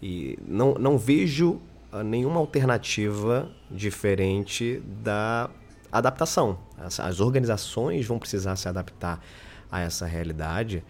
E 0.00 0.38
não, 0.46 0.74
não 0.74 0.98
vejo 0.98 1.60
ah, 1.90 2.02
nenhuma 2.02 2.40
alternativa 2.40 3.50
diferente 3.70 4.82
da 5.02 5.50
adaptação. 5.92 6.58
As, 6.78 6.98
as 6.98 7.20
organizações 7.20 8.06
vão 8.06 8.18
precisar 8.18 8.56
se 8.56 8.66
adaptar 8.66 9.20
a 9.70 9.80
essa 9.80 10.06
realidade. 10.06 10.82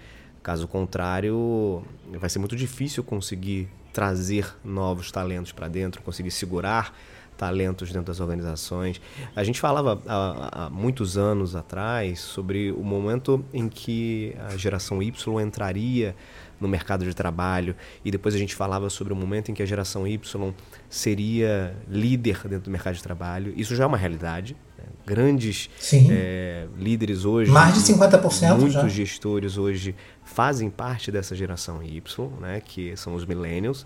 Caso 0.43 0.67
contrário, 0.69 1.83
vai 2.19 2.31
ser 2.31 2.39
muito 2.39 2.57
difícil 2.57 3.03
conseguir 3.03 3.69
trazer 3.93 4.57
novos 4.65 5.13
talentos 5.13 5.53
para 5.53 5.69
dentro, 5.69 6.01
conseguir 6.03 6.31
segurar 6.31 6.97
talentos 7.37 7.91
dentro 7.91 8.07
das 8.07 8.21
organizações. 8.21 9.01
A 9.35 9.43
gente 9.43 9.61
falava 9.61 10.01
há, 10.07 10.67
há, 10.67 10.71
muitos 10.71 11.19
anos 11.19 11.57
atrás 11.57 12.21
sobre 12.21 12.71
o 12.73 12.83
momento 12.85 13.45
em 13.53 13.69
que 13.69 14.35
a 14.49 14.57
geração 14.57 15.03
Y 15.03 15.43
entraria 15.43 16.15
no 16.61 16.69
mercado 16.69 17.05
de 17.05 17.15
trabalho 17.15 17.75
e 18.05 18.11
depois 18.11 18.35
a 18.35 18.39
gente 18.39 18.55
falava 18.55 18.89
sobre 18.89 19.13
o 19.13 19.17
momento 19.17 19.51
em 19.51 19.55
que 19.55 19.63
a 19.63 19.67
geração 19.67 20.07
Y 20.07 20.55
seria 20.89 21.77
líder 21.89 22.39
dentro 22.43 22.67
do 22.67 22.71
mercado 22.71 22.95
de 22.95 23.03
trabalho. 23.03 23.53
Isso 23.57 23.75
já 23.75 23.85
é 23.85 23.87
uma 23.87 23.97
realidade 23.97 24.57
grandes 25.07 25.69
é, 26.11 26.67
líderes 26.79 27.25
hoje. 27.25 27.51
Mais 27.51 27.75
de 27.75 27.93
50%. 27.93 28.57
Muitos 28.57 28.73
já. 28.73 28.89
gestores 28.89 29.59
hoje 29.59 29.95
fazem 30.25 30.71
parte 30.71 31.11
dessa 31.11 31.35
geração 31.35 31.83
Y, 31.83 32.31
né, 32.41 32.61
que 32.65 32.97
são 32.97 33.15
os 33.15 33.25
millennials. 33.25 33.85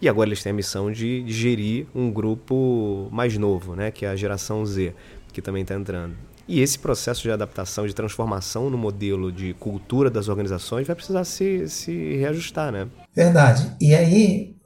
E 0.00 0.08
agora 0.08 0.28
eles 0.28 0.42
têm 0.42 0.50
a 0.50 0.54
missão 0.54 0.90
de, 0.90 1.22
de 1.22 1.32
gerir 1.32 1.86
um 1.94 2.10
grupo 2.10 3.08
mais 3.12 3.36
novo, 3.38 3.74
né, 3.74 3.90
que 3.90 4.04
é 4.04 4.08
a 4.08 4.16
geração 4.16 4.64
Z, 4.64 4.94
que 5.32 5.40
também 5.40 5.62
está 5.62 5.74
entrando. 5.74 6.14
E 6.48 6.60
esse 6.60 6.78
processo 6.78 7.22
de 7.22 7.30
adaptação, 7.30 7.86
de 7.86 7.94
transformação 7.94 8.68
no 8.68 8.76
modelo 8.76 9.30
de 9.30 9.54
cultura 9.54 10.10
das 10.10 10.28
organizações 10.28 10.86
vai 10.86 10.96
precisar 10.96 11.24
se, 11.24 11.68
se 11.68 12.16
reajustar, 12.16 12.72
né? 12.72 12.88
Verdade. 13.14 13.72
E 13.80 13.94
aí, 13.94 14.56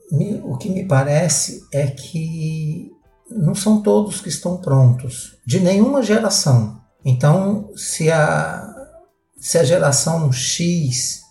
o 0.42 0.56
que 0.56 0.70
me 0.70 0.86
parece 0.86 1.62
é 1.72 1.86
que 1.86 2.90
não 3.30 3.54
são 3.54 3.82
todos 3.82 4.20
que 4.20 4.28
estão 4.28 4.56
prontos, 4.56 5.36
de 5.44 5.60
nenhuma 5.60 6.02
geração. 6.02 6.80
Então, 7.04 7.70
se 7.76 8.10
a, 8.10 8.68
se 9.38 9.58
a 9.58 9.64
geração 9.64 10.32
X, 10.32 11.22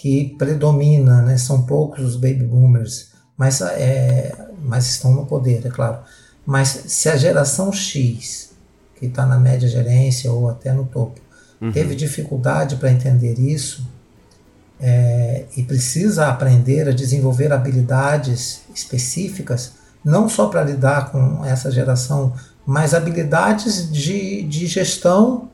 que 0.00 0.34
predomina, 0.38 1.22
né, 1.22 1.38
são 1.38 1.64
poucos 1.64 2.04
os 2.04 2.16
baby 2.16 2.44
boomers, 2.44 3.12
mas, 3.36 3.60
é, 3.60 4.32
mas 4.62 4.86
estão 4.86 5.12
no 5.12 5.26
poder, 5.26 5.66
é 5.66 5.70
claro. 5.70 5.98
Mas 6.44 6.68
se 6.68 7.08
a 7.08 7.16
geração 7.16 7.72
X, 7.72 8.50
que 8.98 9.06
está 9.06 9.26
na 9.26 9.38
média 9.38 9.68
gerência 9.68 10.32
ou 10.32 10.48
até 10.48 10.72
no 10.72 10.84
topo, 10.84 11.20
uhum. 11.60 11.72
teve 11.72 11.94
dificuldade 11.94 12.76
para 12.76 12.90
entender 12.90 13.38
isso 13.38 13.86
é, 14.80 15.44
e 15.56 15.62
precisa 15.62 16.28
aprender 16.28 16.88
a 16.88 16.92
desenvolver 16.92 17.52
habilidades 17.52 18.60
específicas, 18.74 19.72
não 20.06 20.28
só 20.28 20.46
para 20.46 20.62
lidar 20.62 21.10
com 21.10 21.44
essa 21.44 21.68
geração, 21.68 22.32
mas 22.64 22.94
habilidades 22.94 23.90
de, 23.90 24.44
de 24.44 24.68
gestão, 24.68 25.48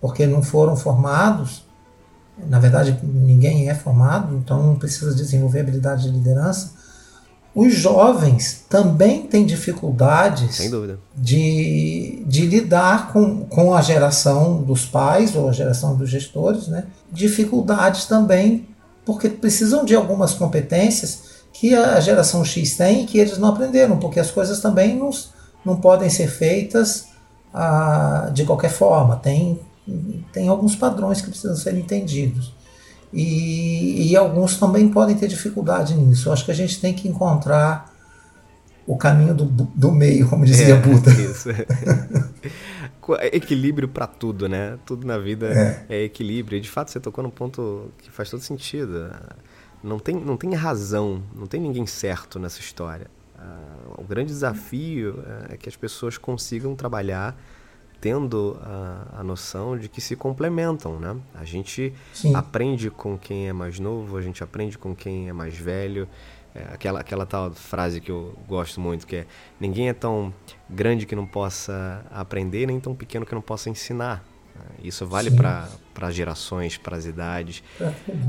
porque 0.00 0.26
não 0.26 0.42
foram 0.42 0.74
formados. 0.74 1.62
Na 2.48 2.58
verdade, 2.58 2.98
ninguém 3.02 3.68
é 3.68 3.74
formado, 3.74 4.34
então 4.36 4.66
não 4.66 4.76
precisa 4.76 5.14
desenvolver 5.14 5.60
habilidade 5.60 6.04
de 6.04 6.08
liderança. 6.08 6.72
Os 7.54 7.74
jovens 7.74 8.64
também 8.66 9.26
têm 9.26 9.44
dificuldades 9.44 10.56
de, 11.14 12.22
de 12.26 12.46
lidar 12.46 13.12
com, 13.12 13.44
com 13.44 13.74
a 13.74 13.82
geração 13.82 14.62
dos 14.62 14.86
pais 14.86 15.36
ou 15.36 15.50
a 15.50 15.52
geração 15.52 15.94
dos 15.94 16.08
gestores, 16.08 16.66
né? 16.66 16.86
dificuldades 17.12 18.06
também, 18.06 18.68
porque 19.04 19.28
precisam 19.28 19.84
de 19.84 19.94
algumas 19.94 20.32
competências 20.32 21.27
que 21.58 21.74
a 21.74 21.98
geração 21.98 22.44
X 22.44 22.76
tem 22.76 23.02
e 23.02 23.06
que 23.06 23.18
eles 23.18 23.36
não 23.36 23.48
aprenderam, 23.48 23.98
porque 23.98 24.20
as 24.20 24.30
coisas 24.30 24.60
também 24.60 24.96
não, 24.96 25.10
não 25.64 25.76
podem 25.76 26.08
ser 26.08 26.28
feitas 26.28 27.08
ah, 27.52 28.30
de 28.32 28.44
qualquer 28.44 28.70
forma. 28.70 29.16
Tem, 29.16 29.58
tem 30.32 30.48
alguns 30.48 30.76
padrões 30.76 31.20
que 31.20 31.28
precisam 31.28 31.56
ser 31.56 31.76
entendidos. 31.76 32.52
E, 33.12 34.12
e 34.12 34.16
alguns 34.16 34.56
também 34.56 34.88
podem 34.88 35.16
ter 35.16 35.26
dificuldade 35.26 35.94
nisso. 35.94 36.28
Eu 36.28 36.32
acho 36.32 36.44
que 36.44 36.52
a 36.52 36.54
gente 36.54 36.80
tem 36.80 36.94
que 36.94 37.08
encontrar 37.08 37.92
o 38.86 38.96
caminho 38.96 39.34
do, 39.34 39.44
do 39.44 39.90
meio, 39.90 40.28
como 40.28 40.44
dizia 40.44 40.74
é, 40.74 40.78
Buda. 40.78 41.10
Isso. 41.20 41.48
equilíbrio 43.32 43.88
para 43.88 44.06
tudo, 44.06 44.48
né? 44.48 44.78
Tudo 44.86 45.04
na 45.04 45.18
vida 45.18 45.48
é. 45.48 45.86
é. 45.88 46.04
equilíbrio. 46.04 46.56
E 46.56 46.60
de 46.60 46.70
fato 46.70 46.92
você 46.92 47.00
tocou 47.00 47.24
num 47.24 47.30
ponto 47.30 47.90
que 47.98 48.12
faz 48.12 48.30
todo 48.30 48.42
sentido. 48.42 49.10
Não 49.82 49.98
tem, 49.98 50.16
não 50.16 50.36
tem 50.36 50.54
razão, 50.54 51.22
não 51.34 51.46
tem 51.46 51.60
ninguém 51.60 51.86
certo 51.86 52.38
nessa 52.38 52.60
história. 52.60 53.08
Uh, 53.36 54.00
o 54.02 54.04
grande 54.04 54.32
desafio 54.32 55.14
uh, 55.18 55.52
é 55.52 55.56
que 55.56 55.68
as 55.68 55.76
pessoas 55.76 56.18
consigam 56.18 56.74
trabalhar 56.74 57.36
tendo 58.00 58.58
a, 58.62 59.20
a 59.20 59.24
noção 59.24 59.76
de 59.76 59.88
que 59.88 60.00
se 60.00 60.14
complementam, 60.14 60.98
né? 60.98 61.16
A 61.34 61.44
gente 61.44 61.92
Sim. 62.12 62.34
aprende 62.34 62.90
com 62.90 63.18
quem 63.18 63.48
é 63.48 63.52
mais 63.52 63.78
novo, 63.78 64.16
a 64.16 64.22
gente 64.22 64.42
aprende 64.42 64.78
com 64.78 64.94
quem 64.94 65.28
é 65.28 65.32
mais 65.32 65.56
velho. 65.56 66.08
É, 66.54 66.62
aquela, 66.72 67.00
aquela 67.00 67.26
tal 67.26 67.52
frase 67.52 68.00
que 68.00 68.10
eu 68.10 68.34
gosto 68.48 68.80
muito, 68.80 69.06
que 69.06 69.16
é 69.16 69.26
ninguém 69.60 69.88
é 69.88 69.92
tão 69.92 70.32
grande 70.68 71.06
que 71.06 71.14
não 71.14 71.26
possa 71.26 72.04
aprender, 72.10 72.66
nem 72.66 72.80
tão 72.80 72.94
pequeno 72.94 73.26
que 73.26 73.34
não 73.34 73.42
possa 73.42 73.68
ensinar. 73.68 74.24
Isso 74.82 75.06
vale 75.06 75.30
para 75.30 76.10
gerações, 76.10 76.76
para 76.76 76.96
as 76.96 77.04
idades, 77.04 77.62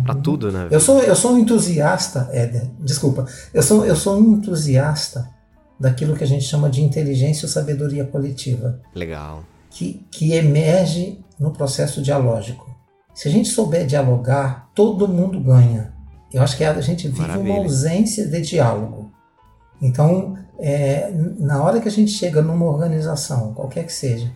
para 0.04 0.16
tudo, 0.16 0.52
né? 0.52 0.68
Eu 0.72 0.80
sou, 0.80 1.02
eu 1.02 1.16
sou 1.16 1.34
um 1.34 1.40
entusiasta, 1.40 2.30
Éder, 2.32 2.68
desculpa, 2.80 3.26
eu 3.54 3.62
sou, 3.62 3.86
eu 3.86 3.96
sou 3.96 4.18
um 4.18 4.34
entusiasta 4.34 5.30
daquilo 5.80 6.16
que 6.16 6.24
a 6.24 6.28
gente 6.28 6.44
chama 6.44 6.70
de 6.70 6.82
inteligência 6.82 7.46
ou 7.46 7.52
sabedoria 7.52 8.04
coletiva. 8.06 8.82
Legal. 8.94 9.44
Que, 9.70 10.06
que 10.12 10.34
emerge 10.34 11.24
no 11.40 11.52
processo 11.52 12.02
dialógico. 12.02 12.68
Se 13.14 13.28
a 13.28 13.32
gente 13.32 13.50
souber 13.50 13.86
dialogar, 13.86 14.70
todo 14.76 15.08
mundo 15.08 15.40
ganha. 15.40 15.94
Eu 16.34 16.42
acho 16.42 16.58
que 16.58 16.64
a 16.64 16.82
gente 16.82 17.08
vive 17.08 17.22
Maravilha. 17.22 17.54
uma 17.54 17.64
ausência 17.64 18.28
de 18.28 18.42
diálogo. 18.42 19.12
Então, 19.82 20.38
é, 20.60 21.12
na 21.40 21.64
hora 21.64 21.80
que 21.80 21.88
a 21.88 21.92
gente 21.92 22.12
chega 22.12 22.42
numa 22.42 22.66
organização, 22.66 23.54
qualquer 23.54 23.86
que 23.86 23.94
seja, 23.94 24.32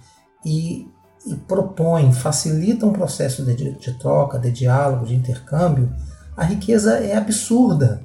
e, 0.46 0.88
e 1.26 1.36
propõe, 1.36 2.12
facilita 2.12 2.86
um 2.86 2.94
processo 2.94 3.44
de, 3.44 3.56
de, 3.56 3.94
troca, 3.94 4.38
de 4.38 4.52
diálogo, 4.52 5.06
de 5.06 5.16
intercâmbio, 5.16 5.94
a 6.36 6.44
riqueza 6.44 6.98
é 6.98 7.16
absurda. 7.16 8.04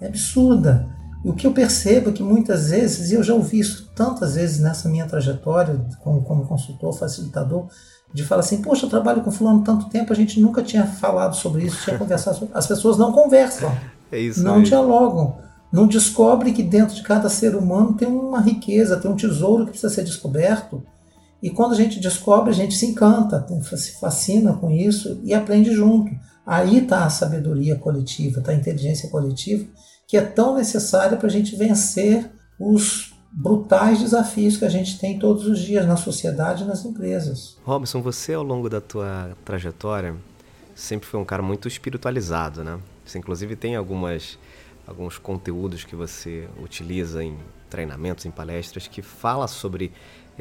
É 0.00 0.06
absurda. 0.06 0.88
E 1.24 1.28
o 1.28 1.34
que 1.34 1.46
eu 1.46 1.52
percebo 1.52 2.10
é 2.10 2.12
que 2.12 2.22
muitas 2.22 2.70
vezes, 2.70 3.10
e 3.10 3.14
eu 3.14 3.22
já 3.22 3.34
ouvi 3.34 3.60
isso 3.60 3.90
tantas 3.94 4.34
vezes 4.36 4.58
nessa 4.58 4.88
minha 4.88 5.06
trajetória 5.06 5.78
como, 6.02 6.22
como 6.22 6.46
consultor, 6.46 6.92
facilitador, 6.94 7.66
de 8.12 8.24
falar 8.24 8.40
assim, 8.40 8.62
poxa, 8.62 8.86
eu 8.86 8.90
trabalho 8.90 9.22
com 9.22 9.30
fulano 9.30 9.62
tanto 9.62 9.88
tempo, 9.88 10.12
a 10.12 10.16
gente 10.16 10.40
nunca 10.40 10.62
tinha 10.62 10.86
falado 10.86 11.36
sobre 11.36 11.64
isso, 11.64 11.84
tinha 11.84 11.96
conversado 11.98 12.38
sobre... 12.38 12.54
As 12.56 12.66
pessoas 12.66 12.96
não 12.96 13.12
conversam, 13.12 13.70
é 14.10 14.18
isso 14.18 14.42
não 14.42 14.62
dialogam, 14.62 15.36
não 15.70 15.86
descobrem 15.86 16.52
que 16.52 16.62
dentro 16.62 16.94
de 16.94 17.02
cada 17.02 17.28
ser 17.28 17.54
humano 17.54 17.94
tem 17.94 18.08
uma 18.08 18.40
riqueza, 18.40 18.96
tem 18.96 19.10
um 19.10 19.16
tesouro 19.16 19.64
que 19.64 19.72
precisa 19.72 19.92
ser 19.92 20.02
descoberto. 20.02 20.82
E 21.42 21.50
quando 21.50 21.72
a 21.72 21.76
gente 21.76 22.00
descobre, 22.00 22.50
a 22.50 22.54
gente 22.54 22.74
se 22.74 22.86
encanta, 22.86 23.46
se 23.76 23.98
fascina 23.98 24.52
com 24.54 24.70
isso 24.70 25.20
e 25.24 25.32
aprende 25.32 25.72
junto. 25.72 26.10
Aí 26.46 26.78
está 26.78 27.04
a 27.04 27.10
sabedoria 27.10 27.76
coletiva, 27.76 28.40
está 28.40 28.52
a 28.52 28.54
inteligência 28.54 29.08
coletiva, 29.08 29.66
que 30.06 30.16
é 30.16 30.22
tão 30.22 30.56
necessária 30.56 31.16
para 31.16 31.28
a 31.28 31.30
gente 31.30 31.56
vencer 31.56 32.30
os 32.58 33.14
brutais 33.32 34.00
desafios 34.00 34.56
que 34.56 34.64
a 34.64 34.68
gente 34.68 34.98
tem 34.98 35.18
todos 35.18 35.46
os 35.46 35.60
dias 35.60 35.86
na 35.86 35.96
sociedade 35.96 36.64
e 36.64 36.66
nas 36.66 36.84
empresas. 36.84 37.56
Robson, 37.64 38.02
você 38.02 38.34
ao 38.34 38.42
longo 38.42 38.68
da 38.68 38.80
tua 38.80 39.36
trajetória 39.44 40.16
sempre 40.74 41.06
foi 41.06 41.20
um 41.20 41.24
cara 41.24 41.42
muito 41.42 41.68
espiritualizado, 41.68 42.64
né? 42.64 42.78
Você 43.04 43.18
inclusive 43.18 43.54
tem 43.54 43.76
algumas 43.76 44.38
alguns 44.86 45.18
conteúdos 45.18 45.84
que 45.84 45.94
você 45.94 46.48
utiliza 46.60 47.22
em 47.22 47.38
treinamentos, 47.68 48.26
em 48.26 48.30
palestras 48.30 48.88
que 48.88 49.00
fala 49.00 49.46
sobre 49.46 49.92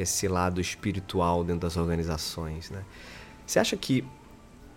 esse 0.01 0.27
lado 0.27 0.61
espiritual 0.61 1.43
dentro 1.43 1.61
das 1.61 1.77
organizações, 1.77 2.69
né? 2.69 2.83
Você 3.45 3.59
acha 3.59 3.75
que 3.75 4.05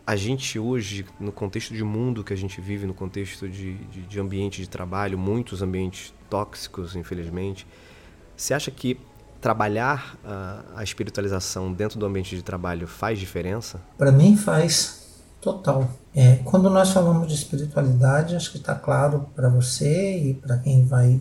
a 0.07 0.17
gente 0.17 0.59
hoje, 0.59 1.07
no 1.21 1.31
contexto 1.31 1.75
de 1.75 1.85
mundo 1.85 2.25
que 2.25 2.33
a 2.33 2.37
gente 2.37 2.61
vive, 2.61 2.87
no 2.87 2.95
contexto 2.95 3.49
de, 3.49 3.75
de, 3.85 4.03
de 4.03 4.21
ambiente 4.21 4.61
de 4.61 4.69
trabalho, 4.69 5.17
muitos 5.17 5.63
ambientes 5.63 6.13
tóxicos, 6.29 6.97
infelizmente, 6.97 7.67
você 8.37 8.55
acha 8.55 8.71
que 8.71 8.99
trabalhar 9.41 10.17
a, 10.25 10.63
a 10.77 10.83
espiritualização 10.83 11.73
dentro 11.73 11.99
do 11.99 12.07
ambiente 12.07 12.35
de 12.35 12.43
trabalho 12.43 12.87
faz 12.87 13.19
diferença? 13.19 13.81
Para 13.97 14.11
mim 14.11 14.37
faz 14.37 15.03
total. 15.41 15.89
É, 16.15 16.37
quando 16.45 16.71
nós 16.71 16.91
falamos 16.91 17.29
de 17.29 17.35
espiritualidade, 17.35 18.37
acho 18.37 18.53
que 18.53 18.59
está 18.59 18.75
claro 18.75 19.29
para 19.35 19.49
você 19.49 20.19
e 20.19 20.35
para 20.35 20.59
quem 20.59 20.85
vai 20.85 21.21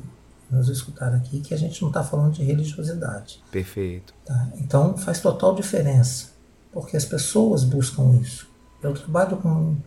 nos 0.52 0.70
escutar 0.70 1.14
aqui 1.14 1.40
que 1.40 1.54
a 1.54 1.58
gente 1.58 1.82
não 1.82 1.90
está 1.90 2.04
falando 2.04 2.34
de 2.34 2.44
religiosidade. 2.44 3.42
Perfeito. 3.52 4.14
Tá? 4.26 4.50
Então 4.58 4.98
faz 4.98 5.20
total 5.22 5.56
diferença, 5.56 6.32
porque 6.72 6.98
as 6.98 7.06
pessoas 7.06 7.64
buscam 7.64 8.16
isso. 8.22 8.48
Eu 8.84 8.94
trabalho 8.94 9.38
com 9.38 9.78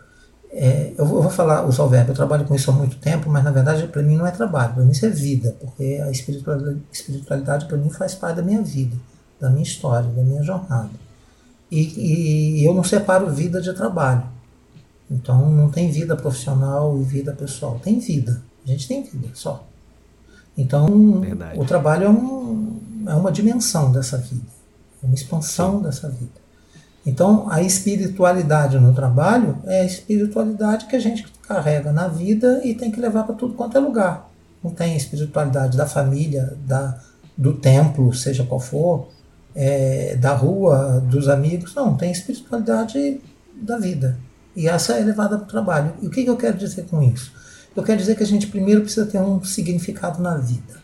é, 0.57 0.95
eu, 0.97 1.05
vou, 1.05 1.17
eu, 1.17 1.23
vou, 1.25 1.33
falar, 1.33 1.67
usar 1.67 1.83
o 1.83 1.89
verbo, 1.89 2.13
eu 2.13 2.15
trabalho 2.15 2.45
com 2.45 2.55
isso 2.55 2.71
há 2.71 2.75
muito 2.75 2.97
tempo, 2.99 3.29
mas 3.29 3.43
na 3.43 3.51
verdade 3.51 3.89
para 3.89 4.03
mim 4.03 4.17
não 4.17 4.25
é 4.25 4.31
trabalho, 4.31 4.73
para 4.75 4.85
mim 4.85 4.93
isso 4.93 5.05
é 5.05 5.11
vida, 5.11 5.57
porque 5.61 6.01
a 6.01 6.13
espiritualidade, 6.13 6.81
espiritualidade 6.93 7.67
para 7.67 7.77
mim 7.77 7.91
faz 7.91 8.15
parte 8.15 8.37
da 8.37 8.43
minha 8.43 8.63
vida, 8.63 8.97
da 9.41 9.51
minha 9.51 9.65
história, 9.65 10.09
da 10.11 10.23
minha 10.23 10.45
jornada. 10.45 10.91
E, 11.69 12.61
e, 12.61 12.65
eu 12.65 12.73
não 12.73 12.85
separo 12.85 13.29
vida 13.31 13.61
de 13.61 13.73
trabalho. 13.73 14.23
Então 15.11 15.51
não 15.51 15.69
tem 15.69 15.91
vida 15.91 16.15
profissional 16.15 17.01
e 17.01 17.03
vida 17.03 17.33
pessoal, 17.33 17.81
tem 17.83 17.99
vida. 17.99 18.41
A 18.65 18.69
gente 18.69 18.87
tem 18.87 19.03
vida 19.03 19.29
só. 19.35 19.67
Então 20.57 21.21
verdade. 21.21 21.59
o 21.59 21.65
trabalho 21.65 22.05
é, 22.05 22.11
um, 22.11 22.81
é 23.07 23.15
uma 23.15 23.33
dimensão 23.33 23.91
dessa 23.91 24.17
vida, 24.19 24.47
é 25.03 25.07
uma 25.07 25.15
expansão 25.15 25.79
Sim. 25.79 25.83
dessa 25.83 26.09
vida. 26.09 26.45
Então, 27.07 27.47
a 27.51 27.61
espiritualidade 27.63 28.79
no 28.79 28.95
trabalho 28.95 29.59
é 29.67 29.83
a 29.83 29.85
espiritualidade 29.85 30.87
que 30.87 30.97
a 30.97 30.99
gente 30.99 31.27
carrega 31.47 31.93
na 31.93 32.09
vida 32.09 32.63
e 32.65 32.75
tem 32.75 32.91
que 32.91 32.99
levar 32.99 33.25
para 33.25 33.35
tudo 33.35 33.55
quanto 33.55 33.77
é 33.77 33.81
lugar. 33.81 34.31
Não 34.63 34.71
tem 34.71 34.95
a 34.95 34.97
espiritualidade 34.97 35.77
da 35.77 35.85
família, 35.85 36.57
da, 36.67 36.99
do 37.37 37.53
templo, 37.53 38.15
seja 38.15 38.45
qual 38.45 38.59
for, 38.59 39.09
é, 39.55 40.17
da 40.17 40.33
rua, 40.35 41.05
dos 41.07 41.29
amigos. 41.29 41.75
Não, 41.75 41.95
tem 41.95 42.09
a 42.09 42.13
espiritualidade 42.13 43.21
da 43.55 43.77
vida. 43.77 44.17
E 44.57 44.67
essa 44.67 44.95
é 44.95 45.05
levada 45.05 45.37
para 45.37 45.45
o 45.45 45.49
trabalho. 45.49 45.93
E 46.01 46.07
o 46.07 46.11
que, 46.11 46.25
que 46.25 46.31
eu 46.31 46.37
quero 46.39 46.57
dizer 46.57 46.87
com 46.87 47.03
isso? 47.03 47.33
Eu 47.77 47.83
quero 47.83 47.99
dizer 47.99 48.17
que 48.17 48.23
a 48.23 48.27
gente 48.27 48.47
primeiro 48.47 48.83
precisa 48.83 49.07
ter 49.07 49.21
um 49.21 49.43
significado 49.43 50.23
na 50.23 50.37
vida. 50.37 50.83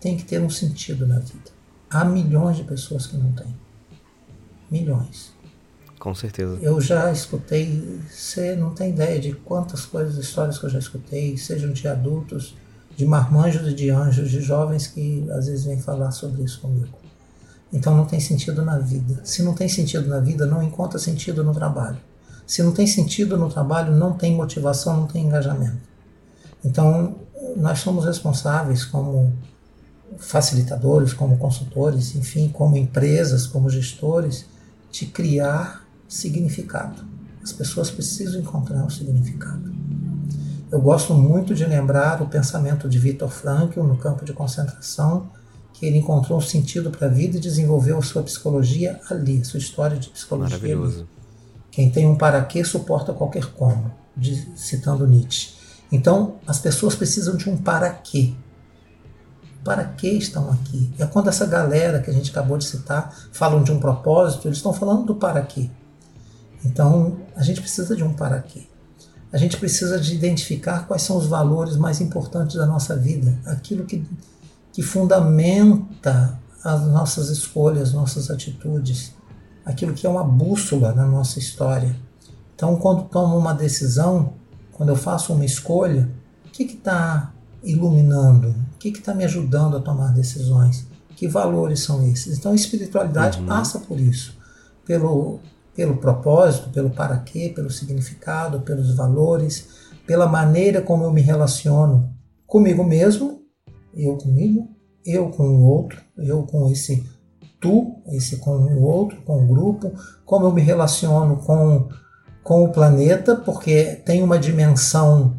Tem 0.00 0.16
que 0.16 0.24
ter 0.24 0.40
um 0.40 0.50
sentido 0.50 1.06
na 1.06 1.20
vida. 1.20 1.52
Há 1.88 2.04
milhões 2.04 2.56
de 2.56 2.64
pessoas 2.64 3.06
que 3.06 3.16
não 3.16 3.30
têm. 3.32 3.54
Milhões. 4.70 5.32
Com 6.00 6.12
certeza. 6.16 6.58
Eu 6.60 6.80
já 6.80 7.12
escutei, 7.12 8.00
você 8.10 8.56
não 8.56 8.74
tem 8.74 8.90
ideia 8.90 9.20
de 9.20 9.32
quantas 9.34 9.84
coisas, 9.84 10.16
histórias 10.16 10.58
que 10.58 10.66
eu 10.66 10.70
já 10.70 10.80
escutei, 10.80 11.36
sejam 11.36 11.72
de 11.72 11.86
adultos, 11.86 12.56
de 12.96 13.06
marmanjos 13.06 13.68
e 13.68 13.74
de 13.74 13.90
anjos, 13.90 14.28
de 14.28 14.40
jovens 14.40 14.88
que 14.88 15.24
às 15.30 15.46
vezes 15.46 15.64
vêm 15.64 15.80
falar 15.80 16.10
sobre 16.10 16.42
isso 16.42 16.60
comigo. 16.60 16.98
Então 17.72 17.96
não 17.96 18.04
tem 18.04 18.18
sentido 18.18 18.64
na 18.64 18.78
vida. 18.78 19.20
Se 19.22 19.44
não 19.44 19.54
tem 19.54 19.68
sentido 19.68 20.08
na 20.08 20.18
vida, 20.18 20.44
não 20.44 20.60
encontra 20.60 20.98
sentido 20.98 21.44
no 21.44 21.54
trabalho. 21.54 21.98
Se 22.44 22.64
não 22.64 22.72
tem 22.72 22.86
sentido 22.86 23.38
no 23.38 23.48
trabalho, 23.48 23.94
não 23.94 24.14
tem 24.14 24.34
motivação, 24.34 24.96
não 24.96 25.06
tem 25.06 25.24
engajamento. 25.24 25.91
Então, 26.64 27.16
nós 27.56 27.80
somos 27.80 28.04
responsáveis 28.04 28.84
como 28.84 29.32
facilitadores, 30.18 31.12
como 31.12 31.38
consultores, 31.38 32.14
enfim, 32.14 32.48
como 32.48 32.76
empresas, 32.76 33.46
como 33.46 33.68
gestores, 33.68 34.46
de 34.90 35.06
criar 35.06 35.86
significado. 36.08 37.04
As 37.42 37.52
pessoas 37.52 37.90
precisam 37.90 38.40
encontrar 38.40 38.84
um 38.84 38.90
significado. 38.90 39.72
Eu 40.70 40.80
gosto 40.80 41.12
muito 41.14 41.54
de 41.54 41.64
lembrar 41.64 42.22
o 42.22 42.26
pensamento 42.26 42.88
de 42.88 42.98
Viktor 42.98 43.28
Frankl 43.28 43.82
no 43.82 43.96
campo 43.96 44.24
de 44.24 44.32
concentração, 44.32 45.28
que 45.72 45.84
ele 45.84 45.98
encontrou 45.98 46.38
um 46.38 46.42
sentido 46.42 46.90
para 46.90 47.08
a 47.08 47.10
vida 47.10 47.36
e 47.36 47.40
desenvolveu 47.40 47.98
a 47.98 48.02
sua 48.02 48.22
psicologia 48.22 49.00
ali, 49.10 49.40
a 49.40 49.44
sua 49.44 49.58
história 49.58 49.98
de 49.98 50.08
psicologia. 50.10 50.56
Maravilhoso. 50.56 51.00
Ali. 51.00 51.08
Quem 51.70 51.90
tem 51.90 52.06
um 52.06 52.16
para 52.16 52.42
quê 52.44 52.62
suporta 52.62 53.12
qualquer 53.12 53.46
como, 53.46 53.90
de, 54.16 54.36
citando 54.56 55.06
Nietzsche. 55.06 55.61
Então, 55.92 56.36
as 56.46 56.58
pessoas 56.58 56.94
precisam 56.94 57.36
de 57.36 57.50
um 57.50 57.56
para 57.56 57.90
quê. 57.90 58.32
Para 59.62 59.84
que 59.84 60.08
estão 60.08 60.50
aqui? 60.50 60.90
É 60.98 61.04
quando 61.04 61.28
essa 61.28 61.46
galera 61.46 62.00
que 62.00 62.10
a 62.10 62.12
gente 62.12 62.30
acabou 62.30 62.56
de 62.56 62.64
citar 62.64 63.14
falam 63.30 63.62
de 63.62 63.70
um 63.70 63.78
propósito, 63.78 64.48
eles 64.48 64.56
estão 64.56 64.72
falando 64.72 65.04
do 65.04 65.14
para 65.14 65.42
quê. 65.42 65.70
Então, 66.64 67.18
a 67.36 67.42
gente 67.42 67.60
precisa 67.60 67.94
de 67.94 68.02
um 68.02 68.14
para 68.14 68.40
quê. 68.40 68.66
A 69.30 69.36
gente 69.36 69.56
precisa 69.58 70.00
de 70.00 70.14
identificar 70.14 70.86
quais 70.86 71.02
são 71.02 71.16
os 71.16 71.26
valores 71.26 71.76
mais 71.76 72.00
importantes 72.00 72.56
da 72.56 72.66
nossa 72.66 72.96
vida, 72.96 73.38
aquilo 73.44 73.84
que, 73.84 74.04
que 74.72 74.82
fundamenta 74.82 76.38
as 76.64 76.82
nossas 76.86 77.28
escolhas, 77.28 77.92
nossas 77.92 78.30
atitudes, 78.30 79.14
aquilo 79.64 79.94
que 79.94 80.06
é 80.06 80.10
uma 80.10 80.24
bússola 80.24 80.92
na 80.92 81.06
nossa 81.06 81.38
história. 81.38 81.94
Então, 82.54 82.76
quando 82.76 83.04
tomo 83.04 83.36
uma 83.36 83.52
decisão, 83.52 84.34
quando 84.72 84.88
eu 84.88 84.96
faço 84.96 85.32
uma 85.32 85.44
escolha, 85.44 86.10
o 86.46 86.50
que 86.50 86.64
está 86.64 87.32
iluminando? 87.62 88.54
O 88.74 88.78
que 88.78 88.88
está 88.88 89.14
me 89.14 89.24
ajudando 89.24 89.76
a 89.76 89.80
tomar 89.80 90.12
decisões? 90.12 90.86
Que 91.16 91.28
valores 91.28 91.80
são 91.80 92.06
esses? 92.06 92.38
Então, 92.38 92.52
a 92.52 92.54
espiritualidade 92.54 93.38
uhum. 93.40 93.46
passa 93.46 93.78
por 93.78 94.00
isso, 94.00 94.36
pelo 94.84 95.40
pelo 95.74 95.96
propósito, 95.96 96.70
pelo 96.70 96.90
para 96.90 97.16
quê, 97.18 97.50
pelo 97.54 97.70
significado, 97.70 98.60
pelos 98.60 98.94
valores, 98.94 99.68
pela 100.06 100.26
maneira 100.26 100.82
como 100.82 101.04
eu 101.04 101.12
me 101.12 101.22
relaciono 101.22 102.10
comigo 102.46 102.84
mesmo, 102.84 103.40
eu 103.94 104.16
comigo, 104.16 104.68
eu 105.04 105.30
com 105.30 105.48
o 105.48 105.62
outro, 105.62 106.00
eu 106.18 106.42
com 106.42 106.70
esse 106.70 107.06
tu, 107.60 108.02
esse 108.08 108.36
com 108.38 108.50
o 108.50 108.82
outro, 108.82 109.22
com 109.22 109.44
o 109.44 109.46
grupo, 109.46 109.92
como 110.24 110.46
eu 110.46 110.52
me 110.52 110.60
relaciono 110.60 111.36
com, 111.36 111.88
com 112.42 112.64
o 112.64 112.68
planeta, 112.68 113.36
porque 113.36 114.00
tem 114.04 114.22
uma 114.22 114.38
dimensão, 114.38 115.34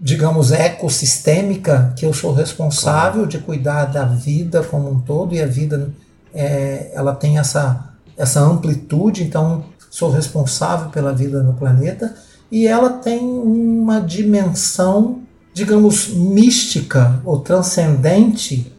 digamos, 0.00 0.52
ecossistêmica 0.52 1.92
que 1.96 2.04
eu 2.04 2.12
sou 2.12 2.32
responsável 2.32 3.26
de 3.26 3.38
cuidar 3.38 3.86
da 3.86 4.04
vida 4.04 4.62
como 4.62 4.90
um 4.90 5.00
todo 5.00 5.34
e 5.34 5.40
a 5.40 5.46
vida 5.46 5.92
é, 6.34 6.90
ela 6.94 7.14
tem 7.14 7.38
essa, 7.38 7.92
essa 8.16 8.40
amplitude, 8.40 9.22
então 9.22 9.64
sou 9.90 10.10
responsável 10.10 10.90
pela 10.90 11.12
vida 11.12 11.42
no 11.42 11.54
planeta, 11.54 12.14
e 12.50 12.66
ela 12.66 12.90
tem 12.90 13.20
uma 13.20 14.00
dimensão, 14.00 15.22
digamos, 15.52 16.08
mística 16.08 17.20
ou 17.24 17.40
transcendente, 17.40 18.72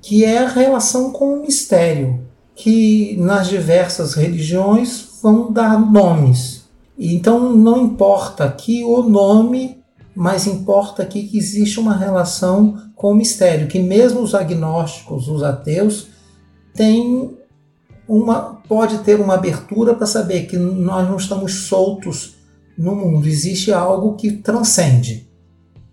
que 0.00 0.24
é 0.24 0.38
a 0.44 0.48
relação 0.48 1.10
com 1.10 1.34
o 1.34 1.42
mistério, 1.42 2.20
que 2.54 3.16
nas 3.18 3.48
diversas 3.48 4.14
religiões 4.14 5.18
vão 5.22 5.52
dar 5.52 5.78
nomes. 5.80 6.63
Então 6.98 7.54
não 7.54 7.82
importa 7.82 8.44
aqui 8.44 8.84
o 8.84 9.02
nome, 9.02 9.82
mas 10.14 10.46
importa 10.46 11.02
aqui 11.02 11.24
que 11.24 11.36
existe 11.36 11.80
uma 11.80 11.96
relação 11.96 12.90
com 12.94 13.10
o 13.10 13.14
mistério, 13.14 13.66
que 13.66 13.80
mesmo 13.80 14.20
os 14.20 14.34
agnósticos, 14.34 15.28
os 15.28 15.42
ateus, 15.42 16.08
têm 16.74 17.36
uma, 18.08 18.62
pode 18.68 18.98
ter 18.98 19.20
uma 19.20 19.34
abertura 19.34 19.94
para 19.94 20.06
saber 20.06 20.46
que 20.46 20.56
nós 20.56 21.08
não 21.08 21.16
estamos 21.16 21.66
soltos 21.66 22.36
no 22.78 22.94
mundo, 22.94 23.26
existe 23.26 23.72
algo 23.72 24.14
que 24.14 24.32
transcende. 24.32 25.28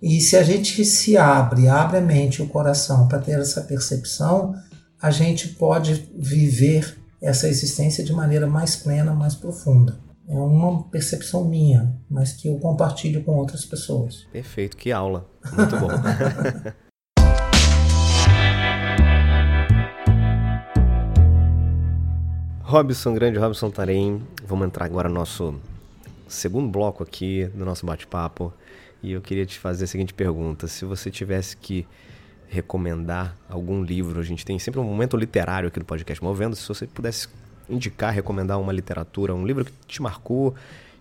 E 0.02 0.20
se 0.20 0.36
a 0.36 0.44
gente 0.44 0.84
se 0.84 1.16
abre, 1.16 1.68
abre 1.68 1.98
a 1.98 2.02
mente 2.02 2.38
e 2.38 2.42
o 2.42 2.48
coração 2.48 3.08
para 3.08 3.20
ter 3.20 3.40
essa 3.40 3.62
percepção, 3.62 4.54
a 5.00 5.12
gente 5.12 5.50
pode 5.50 6.12
viver 6.18 6.98
essa 7.22 7.48
existência 7.48 8.04
de 8.04 8.12
maneira 8.12 8.48
mais 8.48 8.76
plena, 8.76 9.14
mais 9.14 9.36
profunda. 9.36 10.00
É 10.32 10.34
uma 10.34 10.84
percepção 10.84 11.44
minha, 11.44 11.94
mas 12.10 12.32
que 12.32 12.48
eu 12.48 12.58
compartilho 12.58 13.22
com 13.22 13.34
outras 13.34 13.66
pessoas. 13.66 14.26
Perfeito, 14.32 14.78
que 14.78 14.90
aula. 14.90 15.30
Muito 15.52 15.78
bom. 15.78 15.90
Robson, 22.64 23.14
grande 23.14 23.38
Robson 23.38 23.70
Tarém. 23.70 24.26
Vamos 24.48 24.68
entrar 24.68 24.86
agora 24.86 25.10
no 25.10 25.16
nosso 25.16 25.60
segundo 26.30 26.72
bloco 26.72 27.04
aqui 27.04 27.52
do 27.54 27.66
nosso 27.66 27.86
bate-papo. 27.86 28.54
E 29.04 29.12
eu 29.12 29.20
queria 29.20 29.46
te 29.46 29.60
fazer 29.60 29.84
a 29.84 29.88
seguinte 29.88 30.14
pergunta: 30.14 30.66
se 30.66 30.86
você 30.86 31.12
tivesse 31.12 31.58
que 31.58 31.86
recomendar 32.48 33.36
algum 33.50 33.84
livro, 33.84 34.22
a 34.22 34.24
gente 34.24 34.46
tem 34.46 34.58
sempre 34.58 34.80
um 34.80 34.86
momento 34.86 35.18
literário 35.18 35.68
aqui 35.68 35.80
no 35.80 35.86
podcast 35.86 36.24
Movendo, 36.24 36.56
se 36.56 36.66
você 36.66 36.88
pudesse 36.88 37.28
indicar, 37.72 38.14
recomendar 38.14 38.60
uma 38.60 38.74
literatura, 38.74 39.34
um 39.34 39.46
livro 39.46 39.66
que 39.66 39.72
te 39.88 40.02
marcou 40.02 40.54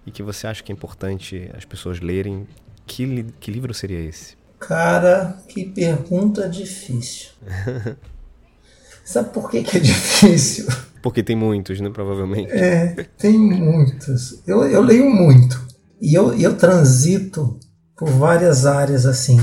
e 0.06 0.11
que 0.11 0.22
você 0.22 0.46
acha 0.46 0.62
que 0.62 0.72
é 0.72 0.74
importante 0.74 1.50
as 1.56 1.64
pessoas 1.64 2.00
lerem, 2.00 2.46
que, 2.87 3.26
que 3.38 3.50
livro 3.50 3.72
seria 3.74 4.00
esse? 4.00 4.37
Cara, 4.59 5.38
que 5.48 5.64
pergunta 5.64 6.48
difícil. 6.48 7.30
Sabe 9.04 9.30
por 9.30 9.50
que, 9.50 9.62
que 9.62 9.78
é 9.78 9.80
difícil? 9.80 10.66
Porque 11.02 11.22
tem 11.22 11.35
muitos, 11.35 11.80
né? 11.80 11.90
Provavelmente. 11.90 12.52
É, 12.52 13.06
tem 13.18 13.38
muitos. 13.38 14.42
Eu, 14.46 14.64
eu 14.64 14.83
leio 14.83 15.09
muito. 15.11 15.61
E 16.00 16.14
eu, 16.14 16.33
eu 16.35 16.56
transito 16.56 17.59
por 17.96 18.09
várias 18.11 18.66
áreas 18.66 19.06
assim. 19.06 19.38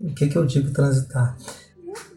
O 0.00 0.14
que, 0.14 0.28
que 0.28 0.36
eu 0.36 0.46
digo 0.46 0.72
transitar? 0.72 1.36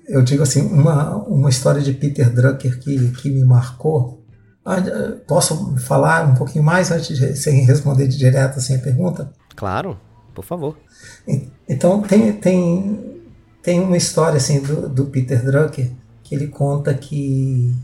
Eu 0.07 0.21
digo 0.21 0.43
assim, 0.43 0.61
uma, 0.61 1.15
uma 1.27 1.49
história 1.49 1.81
de 1.81 1.93
Peter 1.93 2.31
Drucker 2.31 2.79
que, 2.79 3.11
que 3.11 3.29
me 3.29 3.43
marcou. 3.43 4.24
Ah, 4.65 4.77
posso 5.27 5.77
falar 5.77 6.27
um 6.27 6.35
pouquinho 6.35 6.63
mais 6.63 6.89
antes 6.91 7.15
de 7.15 7.35
sem 7.35 7.63
responder 7.65 8.07
de 8.07 8.17
direto 8.17 8.57
assim 8.57 8.75
a 8.75 8.79
pergunta? 8.79 9.31
Claro, 9.55 9.97
por 10.33 10.43
favor. 10.43 10.75
Então 11.69 12.01
tem, 12.01 12.33
tem, 12.33 13.21
tem 13.61 13.79
uma 13.79 13.95
história 13.95 14.37
assim 14.37 14.61
do, 14.61 14.89
do 14.89 15.05
Peter 15.05 15.43
Drucker 15.45 15.91
que 16.23 16.33
ele 16.33 16.47
conta 16.47 16.93
que 16.93 17.75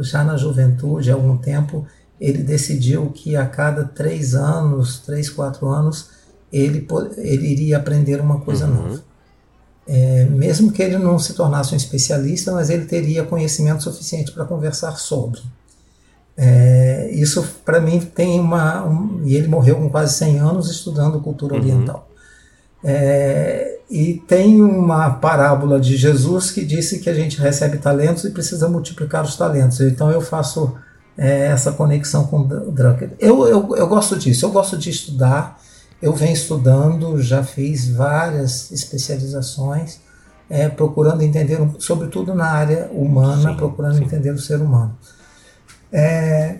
já 0.00 0.24
na 0.24 0.36
juventude, 0.36 1.10
há 1.10 1.14
algum 1.14 1.36
tempo, 1.36 1.86
ele 2.20 2.42
decidiu 2.42 3.10
que 3.10 3.36
a 3.36 3.46
cada 3.46 3.84
três 3.84 4.34
anos, 4.34 4.98
três, 5.00 5.30
quatro 5.30 5.68
anos, 5.68 6.10
ele, 6.52 6.86
ele 7.16 7.46
iria 7.48 7.78
aprender 7.78 8.20
uma 8.20 8.40
coisa 8.40 8.66
uhum. 8.66 8.74
nova. 8.74 9.04
É, 9.86 10.24
mesmo 10.26 10.72
que 10.72 10.82
ele 10.82 10.96
não 10.96 11.18
se 11.18 11.34
tornasse 11.34 11.74
um 11.74 11.76
especialista, 11.76 12.52
mas 12.52 12.70
ele 12.70 12.86
teria 12.86 13.24
conhecimento 13.24 13.82
suficiente 13.82 14.32
para 14.32 14.44
conversar 14.44 14.92
sobre. 14.92 15.40
É, 16.36 17.10
isso, 17.12 17.46
para 17.64 17.80
mim, 17.80 18.00
tem 18.00 18.40
uma. 18.40 18.84
Um, 18.84 19.22
e 19.24 19.36
ele 19.36 19.46
morreu 19.46 19.76
com 19.76 19.88
quase 19.88 20.14
100 20.14 20.38
anos 20.38 20.70
estudando 20.70 21.20
cultura 21.20 21.54
uhum. 21.54 21.60
oriental. 21.60 22.08
É, 22.82 23.78
e 23.88 24.14
tem 24.26 24.60
uma 24.60 25.10
parábola 25.10 25.80
de 25.80 25.96
Jesus 25.96 26.50
que 26.50 26.64
disse 26.64 26.98
que 26.98 27.08
a 27.08 27.14
gente 27.14 27.40
recebe 27.40 27.78
talentos 27.78 28.24
e 28.24 28.30
precisa 28.30 28.68
multiplicar 28.68 29.24
os 29.24 29.36
talentos. 29.36 29.80
Então 29.80 30.10
eu 30.10 30.20
faço 30.20 30.74
é, 31.16 31.46
essa 31.46 31.72
conexão 31.72 32.26
com 32.26 32.40
o 32.40 32.72
Drucker. 32.72 33.12
Eu, 33.18 33.46
eu, 33.46 33.76
eu 33.76 33.86
gosto 33.86 34.16
disso, 34.16 34.44
eu 34.44 34.50
gosto 34.50 34.76
de 34.76 34.90
estudar. 34.90 35.60
Eu 36.02 36.12
venho 36.12 36.34
estudando, 36.34 37.22
já 37.22 37.42
fiz 37.42 37.88
várias 37.88 38.70
especializações, 38.70 40.00
é, 40.50 40.68
procurando 40.68 41.22
entender, 41.22 41.58
sobretudo 41.78 42.34
na 42.34 42.46
área 42.46 42.90
humana, 42.92 43.50
sim, 43.50 43.56
procurando 43.56 43.96
sim. 43.96 44.04
entender 44.04 44.30
o 44.30 44.38
ser 44.38 44.60
humano. 44.60 44.94
É, 45.94 46.56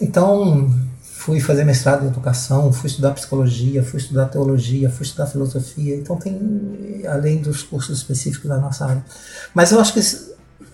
então, 0.00 0.72
fui 1.02 1.40
fazer 1.40 1.64
mestrado 1.64 2.04
em 2.04 2.08
educação, 2.08 2.72
fui 2.72 2.88
estudar 2.88 3.10
psicologia, 3.10 3.82
fui 3.82 3.98
estudar 3.98 4.26
teologia, 4.26 4.88
fui 4.88 5.04
estudar 5.04 5.26
filosofia, 5.26 5.96
então 5.96 6.14
tem 6.16 7.02
além 7.08 7.38
dos 7.38 7.64
cursos 7.64 7.98
específicos 7.98 8.48
da 8.48 8.56
nossa 8.58 8.86
área. 8.86 9.04
Mas 9.52 9.72
eu 9.72 9.80
acho 9.80 9.92
que 9.92 10.00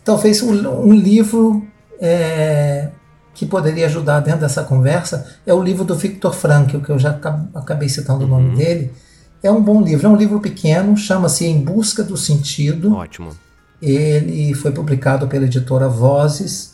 talvez 0.04 0.42
um, 0.42 0.52
um 0.82 0.92
livro 0.92 1.66
é, 1.98 2.90
que 3.32 3.46
poderia 3.46 3.86
ajudar 3.86 4.20
dentro 4.20 4.40
dessa 4.40 4.62
conversa 4.62 5.26
é 5.46 5.54
o 5.54 5.62
livro 5.62 5.82
do 5.82 5.94
Viktor 5.94 6.34
Frankl, 6.34 6.80
que 6.80 6.90
eu 6.90 6.98
já 6.98 7.18
acabei 7.54 7.88
citando 7.88 8.26
o 8.26 8.28
nome 8.28 8.50
uhum. 8.50 8.54
dele. 8.54 8.92
É 9.42 9.50
um 9.50 9.62
bom 9.62 9.80
livro, 9.80 10.06
é 10.06 10.10
um 10.10 10.16
livro 10.16 10.40
pequeno, 10.40 10.94
chama-se 10.94 11.46
Em 11.46 11.64
Busca 11.64 12.02
do 12.02 12.18
Sentido. 12.18 12.94
Ótimo. 12.94 13.30
Ele 13.80 14.52
foi 14.54 14.72
publicado 14.72 15.26
pela 15.26 15.46
editora 15.46 15.88
Vozes 15.88 16.73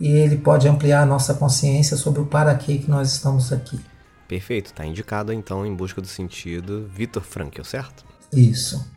e 0.00 0.08
ele 0.08 0.38
pode 0.38 0.66
ampliar 0.66 1.02
a 1.02 1.06
nossa 1.06 1.34
consciência 1.34 1.96
sobre 1.96 2.20
o 2.20 2.26
para 2.26 2.54
que 2.54 2.78
que 2.78 2.90
nós 2.90 3.12
estamos 3.12 3.52
aqui. 3.52 3.78
Perfeito, 4.26 4.66
está 4.66 4.86
indicado 4.86 5.32
então 5.32 5.66
em 5.66 5.74
busca 5.74 6.00
do 6.00 6.06
sentido 6.06 6.88
Vitor 6.92 7.22
Frankl, 7.22 7.62
certo? 7.62 8.04
Isso. 8.32 8.88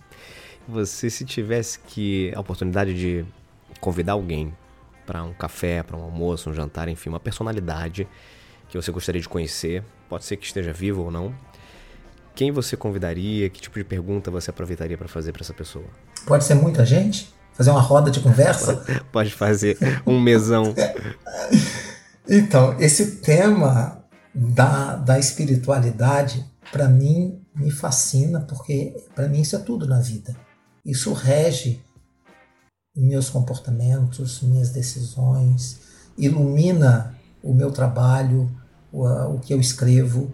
Você 0.67 1.09
se 1.09 1.25
tivesse 1.25 1.79
que 1.79 2.31
a 2.35 2.39
oportunidade 2.39 2.93
de 2.93 3.25
convidar 3.81 4.13
alguém 4.13 4.53
para 5.05 5.23
um 5.23 5.33
café, 5.33 5.83
para 5.83 5.97
um 5.97 6.03
almoço, 6.03 6.49
um 6.49 6.53
jantar, 6.53 6.87
enfim, 6.87 7.09
uma 7.09 7.19
personalidade 7.19 8.07
que 8.69 8.77
você 8.77 8.91
gostaria 8.91 9.19
de 9.19 9.27
conhecer, 9.27 9.83
pode 10.07 10.23
ser 10.23 10.37
que 10.37 10.45
esteja 10.45 10.71
vivo 10.71 11.03
ou 11.03 11.11
não, 11.11 11.35
quem 12.35 12.51
você 12.51 12.75
convidaria? 12.75 13.49
Que 13.49 13.61
tipo 13.61 13.77
de 13.77 13.83
pergunta 13.83 14.31
você 14.31 14.49
aproveitaria 14.49 14.97
para 14.97 15.07
fazer 15.07 15.31
para 15.31 15.41
essa 15.41 15.53
pessoa? 15.53 15.85
Pode 16.25 16.43
ser 16.43 16.55
muita 16.55 16.85
gente? 16.85 17.33
Fazer 17.53 17.69
uma 17.69 17.81
roda 17.81 18.09
de 18.09 18.19
conversa? 18.19 18.83
Pode 19.11 19.31
fazer 19.31 19.77
um 20.05 20.19
mesão. 20.19 20.73
então, 22.27 22.79
esse 22.79 23.17
tema 23.17 24.03
da, 24.33 24.95
da 24.95 25.19
espiritualidade, 25.19 26.45
para 26.71 26.87
mim, 26.87 27.39
me 27.55 27.69
fascina, 27.69 28.41
porque 28.41 28.95
para 29.13 29.27
mim 29.27 29.41
isso 29.41 29.55
é 29.55 29.59
tudo 29.59 29.87
na 29.87 29.99
vida. 29.99 30.35
Isso 30.83 31.13
rege 31.13 31.81
meus 32.95 33.29
comportamentos, 33.29 34.41
minhas 34.41 34.69
decisões, 34.69 35.79
ilumina 36.17 37.15
o 37.41 37.53
meu 37.53 37.71
trabalho, 37.71 38.49
o, 38.91 39.05
o 39.05 39.39
que 39.39 39.53
eu 39.53 39.59
escrevo. 39.59 40.31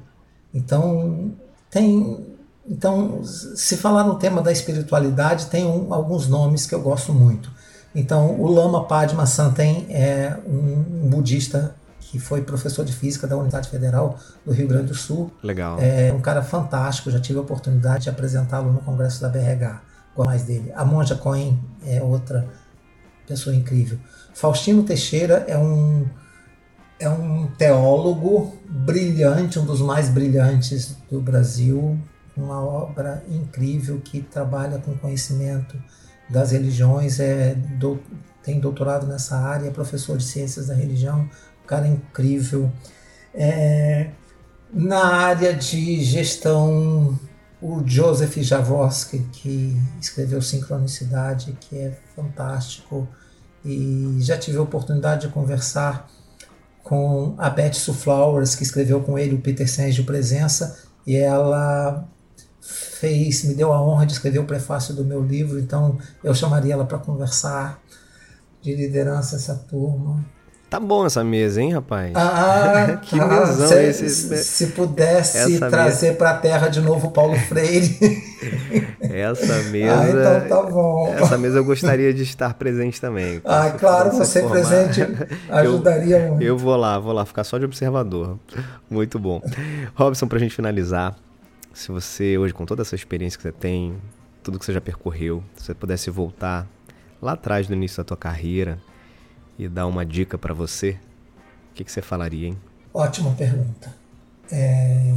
Então, 0.54 1.34
tem 1.70 2.29
então, 2.68 3.24
se 3.24 3.78
falar 3.78 4.04
no 4.04 4.16
tema 4.16 4.42
da 4.42 4.52
espiritualidade, 4.52 5.48
tem 5.48 5.66
um, 5.66 5.94
alguns 5.94 6.28
nomes 6.28 6.66
que 6.66 6.76
eu 6.76 6.82
gosto 6.82 7.14
muito. 7.14 7.52
Então, 7.94 8.40
o 8.40 8.48
Lama 8.48 8.86
Padma 8.86 9.26
Santen 9.26 9.88
é 9.90 10.38
um, 10.46 11.10
budista 11.10 11.76
que 12.00 12.20
foi 12.20 12.42
professor 12.42 12.84
de 12.84 12.94
física 12.94 13.28
da 13.28 13.36
Universidade 13.36 13.70
Federal 13.70 14.18
do 14.46 14.52
Rio 14.52 14.68
Grande 14.68 14.88
do 14.88 14.96
Sul. 14.96 15.32
Legal. 15.44 15.78
É 15.80 16.12
um 16.12 16.22
cara 16.22 16.42
fantástico, 16.42 17.12
já 17.12 17.20
tive 17.20 17.38
a 17.38 17.42
oportunidade 17.42 18.04
de 18.04 18.10
apresentá-lo 18.10 18.72
no 18.72 18.80
congresso 18.80 19.22
da 19.22 19.30
BRH. 19.30 19.82
Gosto 20.16 20.28
mais 20.28 20.44
dele. 20.44 20.72
A 20.76 20.84
Monja 20.84 21.16
Cohen 21.16 21.60
é 21.86 22.02
outra 22.02 22.48
pessoa 23.28 23.56
incrível. 23.56 24.00
Faustino 24.34 24.84
Teixeira 24.84 25.46
é 25.48 25.58
um 25.58 26.08
é 27.00 27.08
um 27.08 27.48
teólogo 27.58 28.58
brilhante, 28.68 29.58
um 29.58 29.66
dos 29.66 29.80
mais 29.80 30.10
brilhantes 30.10 30.98
do 31.10 31.22
Brasil, 31.22 31.98
uma 32.42 32.64
obra 32.64 33.24
incrível 33.30 34.00
que 34.00 34.22
trabalha 34.22 34.80
com 34.80 34.98
conhecimento 34.98 35.82
das 36.30 36.52
religiões, 36.52 37.20
é, 37.20 37.56
do, 37.56 38.00
tem 38.44 38.60
doutorado 38.60 39.08
nessa 39.08 39.38
área, 39.38 39.68
é 39.68 39.72
professor 39.72 40.18
de 40.18 40.24
ciências 40.24 40.68
da 40.68 40.74
religião, 40.74 41.30
um 41.64 41.68
cara 41.68 41.88
incrível. 41.88 42.72
É, 43.34 44.12
na 44.72 45.04
área 45.04 45.54
de 45.54 46.04
gestão, 46.04 47.20
o 47.62 47.82
Joseph 47.86 48.38
Jaworski, 48.38 49.20
que 49.32 49.76
escreveu 50.00 50.42
Sincronicidade, 50.42 51.58
que 51.60 51.78
é 51.78 51.98
fantástico, 52.16 53.08
e 53.66 54.18
já 54.20 54.38
tive 54.38 54.58
a 54.58 54.62
oportunidade 54.62 55.28
de 55.28 55.34
conversar 55.34 56.10
com 56.84 57.36
a 57.38 57.50
Beth 57.50 57.74
Flowers, 57.94 58.56
que 58.56 58.64
escreveu 58.64 59.02
com 59.02 59.18
ele 59.20 59.36
o 59.36 59.42
Peter 59.42 59.70
Senge 59.70 60.04
Presença, 60.04 60.80
e 61.06 61.16
ela 61.16 62.08
fez, 62.62 63.44
me 63.44 63.54
deu 63.54 63.72
a 63.72 63.82
honra 63.82 64.06
de 64.06 64.14
escrever 64.14 64.40
o 64.40 64.46
prefácio 64.46 64.94
do 64.94 65.04
meu 65.04 65.22
livro, 65.24 65.60
então 65.60 65.98
eu 66.24 66.34
chamaria 66.34 66.74
ela 66.74 66.86
para 66.86 66.98
conversar 66.98 67.82
de 68.62 68.76
liderança 68.76 69.36
essa 69.36 69.56
turma. 69.56 70.24
Tá 70.70 70.80
bom 70.80 71.04
essa 71.04 71.24
mesa, 71.24 71.60
hein, 71.60 71.74
rapaz? 71.74 72.14
Ah, 72.16 73.00
que 73.02 73.18
tá. 73.18 73.28
mesão 73.28 73.68
se, 73.68 73.84
esse. 73.84 74.38
Se 74.44 74.68
pudesse 74.68 75.58
trazer 75.58 76.08
mesa... 76.08 76.18
para 76.18 76.30
a 76.30 76.38
terra 76.38 76.68
de 76.68 76.80
novo 76.80 77.10
Paulo 77.10 77.36
Freire. 77.36 77.98
essa 79.02 79.64
mesa. 79.72 80.00
Ah, 80.00 80.10
então 80.10 80.48
tá 80.48 80.70
bom. 80.70 81.16
Essa 81.18 81.40
mesa 81.40 81.58
eu 81.58 81.66
gostaria 81.66 82.14
de 82.14 82.22
estar 82.22 82.54
presente 82.54 83.02
também. 83.02 83.42
Ah, 83.46 83.72
claro, 83.72 84.12
você 84.12 84.42
formar. 84.42 84.58
presente 84.58 85.02
ajudaria 85.50 86.18
eu, 86.18 86.30
muito. 86.30 86.44
Eu 86.44 86.56
vou 86.56 86.76
lá, 86.76 87.00
vou 87.00 87.14
lá 87.14 87.26
ficar 87.26 87.44
só 87.44 87.58
de 87.58 87.66
observador. 87.66 88.38
Muito 88.88 89.18
bom. 89.18 89.42
Robson, 89.96 90.28
para 90.28 90.38
a 90.38 90.42
gente 90.42 90.54
finalizar, 90.54 91.16
se 91.74 91.92
você 91.92 92.38
hoje 92.38 92.54
com 92.54 92.66
toda 92.66 92.82
essa 92.82 92.96
experiência 92.96 93.38
que 93.38 93.44
você 93.44 93.52
tem, 93.52 94.00
tudo 94.44 94.60
que 94.60 94.66
você 94.66 94.74
já 94.74 94.82
percorreu, 94.82 95.44
se 95.56 95.66
você 95.66 95.74
pudesse 95.74 96.10
voltar 96.10 96.68
lá 97.22 97.34
atrás 97.34 97.68
no 97.68 97.76
início 97.76 97.98
da 97.98 98.04
tua 98.04 98.18
carreira 98.18 98.80
e 99.58 99.68
dar 99.68 99.88
uma 99.88 100.06
dica 100.06 100.38
para 100.38 100.54
você, 100.54 100.98
o 101.72 101.74
que, 101.76 101.84
que, 101.84 101.92
você 101.92 102.02
falaria, 102.02 102.48
hein? 102.48 102.58
Ótima 102.94 103.32
pergunta. 103.34 103.94
É... 104.52 105.14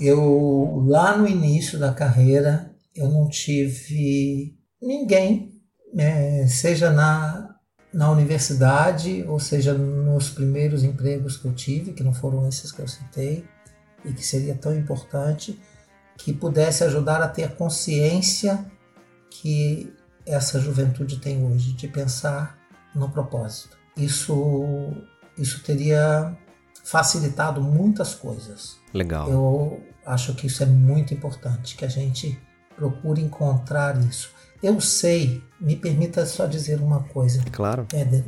Eu, 0.00 0.84
lá 0.86 1.16
no 1.16 1.28
início 1.28 1.78
da 1.78 1.92
carreira, 1.92 2.74
eu 2.94 3.08
não 3.08 3.28
tive 3.28 4.56
ninguém, 4.80 5.60
é, 5.96 6.46
seja 6.46 6.90
na, 6.90 7.56
na 7.92 8.10
universidade, 8.10 9.24
ou 9.28 9.38
seja, 9.38 9.74
nos 9.74 10.30
primeiros 10.30 10.82
empregos 10.82 11.36
que 11.36 11.46
eu 11.46 11.54
tive, 11.54 11.92
que 11.92 12.02
não 12.02 12.12
foram 12.12 12.48
esses 12.48 12.72
que 12.72 12.80
eu 12.80 12.88
citei, 12.88 13.44
e 14.04 14.12
que 14.12 14.24
seria 14.24 14.54
tão 14.54 14.74
importante, 14.76 15.60
que 16.16 16.32
pudesse 16.32 16.84
ajudar 16.84 17.22
a 17.22 17.28
ter 17.28 17.54
consciência 17.54 18.64
que 19.30 19.92
essa 20.26 20.60
juventude 20.60 21.18
tem 21.18 21.44
hoje, 21.44 21.72
de 21.72 21.88
pensar 21.88 22.58
no 22.94 23.10
propósito. 23.10 23.76
Isso, 23.96 24.92
isso 25.36 25.62
teria 25.62 26.36
facilitado 26.84 27.60
muitas 27.60 28.14
coisas. 28.14 28.76
Legal. 28.92 29.30
Eu 29.30 29.82
acho 30.04 30.34
que 30.34 30.46
isso 30.46 30.62
é 30.62 30.66
muito 30.66 31.14
importante, 31.14 31.76
que 31.76 31.84
a 31.84 31.88
gente 31.88 32.38
procure 32.76 33.20
encontrar 33.20 33.98
isso. 34.04 34.30
Eu 34.62 34.80
sei, 34.80 35.42
me 35.60 35.76
permita 35.76 36.24
só 36.24 36.46
dizer 36.46 36.80
uma 36.80 37.02
coisa. 37.04 37.42
Claro. 37.50 37.86
Éder, 37.92 38.24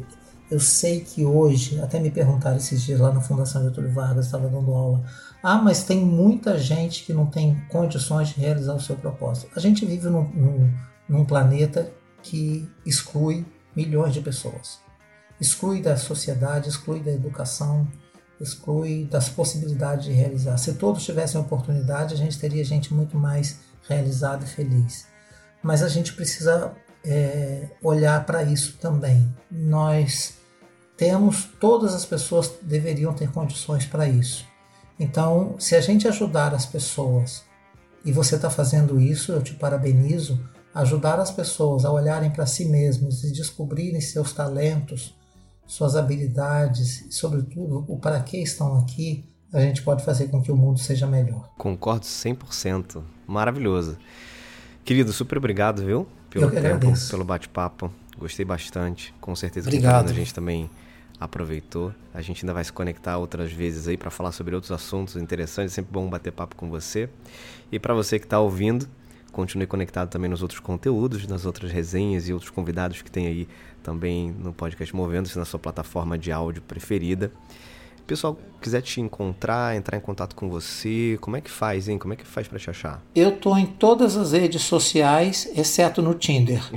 eu 0.50 0.61
sei 0.61 1.00
que 1.00 1.24
hoje, 1.24 1.80
até 1.80 1.98
me 1.98 2.11
perguntaram 2.11 2.57
esses 2.57 2.83
dias 2.83 3.00
lá 3.00 3.12
na 3.12 3.20
Fundação 3.20 3.64
Getúlio 3.64 3.92
Vargas, 3.92 4.26
estava 4.26 4.48
dando 4.48 4.72
aula. 4.72 5.02
Ah, 5.42 5.57
mas 5.57 5.85
tem 5.85 6.04
muita 6.04 6.59
gente 6.59 7.04
que 7.04 7.12
não 7.12 7.26
tem 7.26 7.61
condições 7.70 8.28
de 8.28 8.40
realizar 8.40 8.74
o 8.74 8.80
seu 8.80 8.96
propósito. 8.96 9.50
A 9.57 9.61
gente 9.61 9.85
vive 9.85 10.09
num, 10.09 10.24
num, 10.24 10.74
num 11.09 11.24
planeta 11.24 11.90
que 12.22 12.68
exclui 12.85 13.44
milhões 13.74 14.14
de 14.14 14.20
pessoas. 14.20 14.80
Exclui 15.40 15.83
da 15.83 15.96
sociedade, 15.96 16.68
exclui 16.68 17.00
da 17.00 17.11
educação, 17.11 17.88
exclui 18.40 19.04
das 19.04 19.28
possibilidades 19.28 20.04
de 20.04 20.12
realizar. 20.12 20.57
Se 20.59 20.74
todos 20.74 21.04
tivessem 21.04 21.40
oportunidade, 21.40 22.14
a 22.14 22.16
gente 22.16 22.38
teria 22.38 22.64
gente 22.64 22.92
muito 22.94 23.16
mais 23.16 23.61
realizada 23.88 24.44
e 24.44 24.48
feliz. 24.48 25.07
Mas 25.62 25.83
a 25.83 25.88
gente 25.88 26.12
precisa 26.12 26.74
é, 27.05 27.69
olhar 27.83 28.25
para 28.25 28.43
isso 28.43 28.79
também. 28.79 29.29
Nós 29.51 30.35
temos, 30.97 31.49
todas 31.61 31.95
as 31.95 32.05
pessoas 32.05 32.53
deveriam 32.62 33.12
ter 33.12 33.31
condições 33.31 33.85
para 33.85 34.09
isso. 34.09 34.47
Então, 34.99 35.57
se 35.59 35.75
a 35.75 35.81
gente 35.81 36.07
ajudar 36.07 36.55
as 36.55 36.64
pessoas, 36.64 37.45
e 38.05 38.12
você 38.12 38.37
está 38.37 38.49
fazendo 38.49 39.01
isso, 39.01 39.33
eu 39.33 39.43
te 39.43 39.55
parabenizo, 39.55 40.38
ajudar 40.75 41.19
as 41.19 41.31
pessoas 41.31 41.85
a 41.85 41.90
olharem 41.90 42.31
para 42.31 42.47
si 42.47 42.67
mesmos 42.67 43.25
e 43.25 43.33
descobrirem 43.33 44.01
seus 44.01 44.33
talentos, 44.33 45.14
suas 45.67 45.97
habilidades 45.97 47.03
e, 47.03 47.12
sobretudo, 47.12 47.85
o 47.88 47.99
para 47.99 48.21
que 48.21 48.38
estão 48.38 48.79
aqui, 48.79 49.29
a 49.53 49.61
gente 49.61 49.83
pode 49.83 50.05
fazer 50.05 50.29
com 50.29 50.43
que 50.43 50.51
o 50.51 50.57
mundo 50.57 50.79
seja 50.79 51.07
melhor. 51.07 51.49
Concordo 51.57 52.05
100%. 52.05 53.03
Maravilhoso. 53.27 53.97
Querido, 54.85 55.12
super 55.12 55.38
obrigado, 55.38 55.85
viu? 55.85 56.07
Pelo 56.40 56.51
tempo, 56.51 56.92
pelo 57.11 57.25
bate-papo. 57.25 57.92
Gostei 58.18 58.44
bastante. 58.44 59.14
Com 59.20 59.35
certeza 59.35 59.68
obrigado. 59.68 60.11
a 60.11 60.12
gente 60.12 60.33
também 60.33 60.70
aproveitou. 61.18 61.92
A 62.12 62.20
gente 62.20 62.44
ainda 62.44 62.53
vai 62.53 62.64
se 62.64 62.73
conectar 62.73 63.18
outras 63.18 63.53
vezes 63.53 63.88
aí 63.88 63.97
para 63.97 64.11
falar 64.11 64.33
sobre 64.33 64.55
outros 64.55 64.73
assuntos 64.73 65.16
interessantes. 65.16 65.73
É 65.73 65.77
sempre 65.77 65.92
bom 65.92 66.09
bater 66.09 66.33
papo 66.33 66.57
com 66.57 66.68
você. 66.68 67.09
E 67.70 67.79
para 67.79 67.94
você 67.94 68.18
que 68.18 68.27
está 68.27 68.38
ouvindo, 68.38 68.88
Continue 69.35 69.66
conectado 69.66 70.09
também 70.11 70.31
nos 70.31 70.42
outros 70.42 70.61
conteúdos, 70.61 71.27
nas 71.27 71.44
outras 71.44 71.73
resenhas 71.73 72.29
e 72.29 72.33
outros 72.33 72.53
convidados 72.53 73.03
que 73.03 73.11
tem 73.11 73.27
aí 73.27 73.49
também 73.83 74.31
no 74.31 74.53
podcast 74.53 74.94
Movendo-se 74.94 75.37
na 75.37 75.44
sua 75.44 75.59
plataforma 75.59 76.16
de 76.16 76.31
áudio 76.31 76.62
preferida. 76.62 77.33
Pessoal, 78.07 78.38
quiser 78.61 78.83
te 78.83 79.01
encontrar, 79.01 79.75
entrar 79.77 79.97
em 79.97 80.01
contato 80.01 80.37
com 80.37 80.51
você, 80.51 81.17
como 81.21 81.37
é 81.37 81.40
que 81.40 81.51
faz, 81.51 81.88
hein? 81.88 81.99
Como 81.99 82.12
é 82.12 82.17
que 82.17 82.27
faz 82.27 82.47
para 82.47 82.59
te 82.59 82.69
achar? 82.69 83.03
Eu 83.14 83.33
tô 83.33 83.57
em 83.57 83.64
todas 83.64 84.17
as 84.17 84.33
redes 84.33 84.62
sociais, 84.62 85.51
exceto 85.57 86.03
no 86.03 86.12
Tinder. 86.14 86.62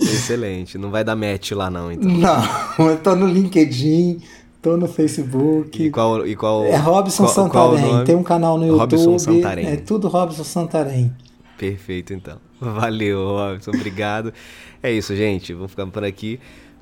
Excelente. 0.00 0.78
Não 0.78 0.90
vai 0.90 1.02
dar 1.02 1.16
match 1.16 1.50
lá 1.50 1.68
não, 1.68 1.90
então. 1.90 2.08
Não, 2.08 2.42
eu 2.88 2.96
tô 2.98 3.16
no 3.16 3.26
LinkedIn, 3.26 4.22
Tô 4.64 4.78
no 4.78 4.88
Facebook. 4.88 5.82
E 5.82 5.90
qual, 5.90 6.26
e 6.26 6.34
qual 6.34 6.64
É 6.64 6.74
Robson 6.74 7.24
qual, 7.24 7.34
Santarém. 7.34 7.86
Qual 7.86 8.04
Tem 8.04 8.16
um 8.16 8.22
canal 8.22 8.56
no 8.56 8.66
YouTube. 8.66 8.96
Robson 8.96 9.18
Santarém. 9.18 9.66
É 9.66 9.76
tudo 9.76 10.08
Robson 10.08 10.42
Santarém. 10.42 11.14
Perfeito, 11.58 12.14
então. 12.14 12.38
Valeu, 12.58 13.18
Robson. 13.36 13.72
Obrigado. 13.72 14.32
É 14.82 14.90
isso, 14.90 15.14
gente. 15.14 15.52
Vamos 15.52 15.72
ficar 15.72 15.86
por 15.88 16.02
aqui. 16.02 16.40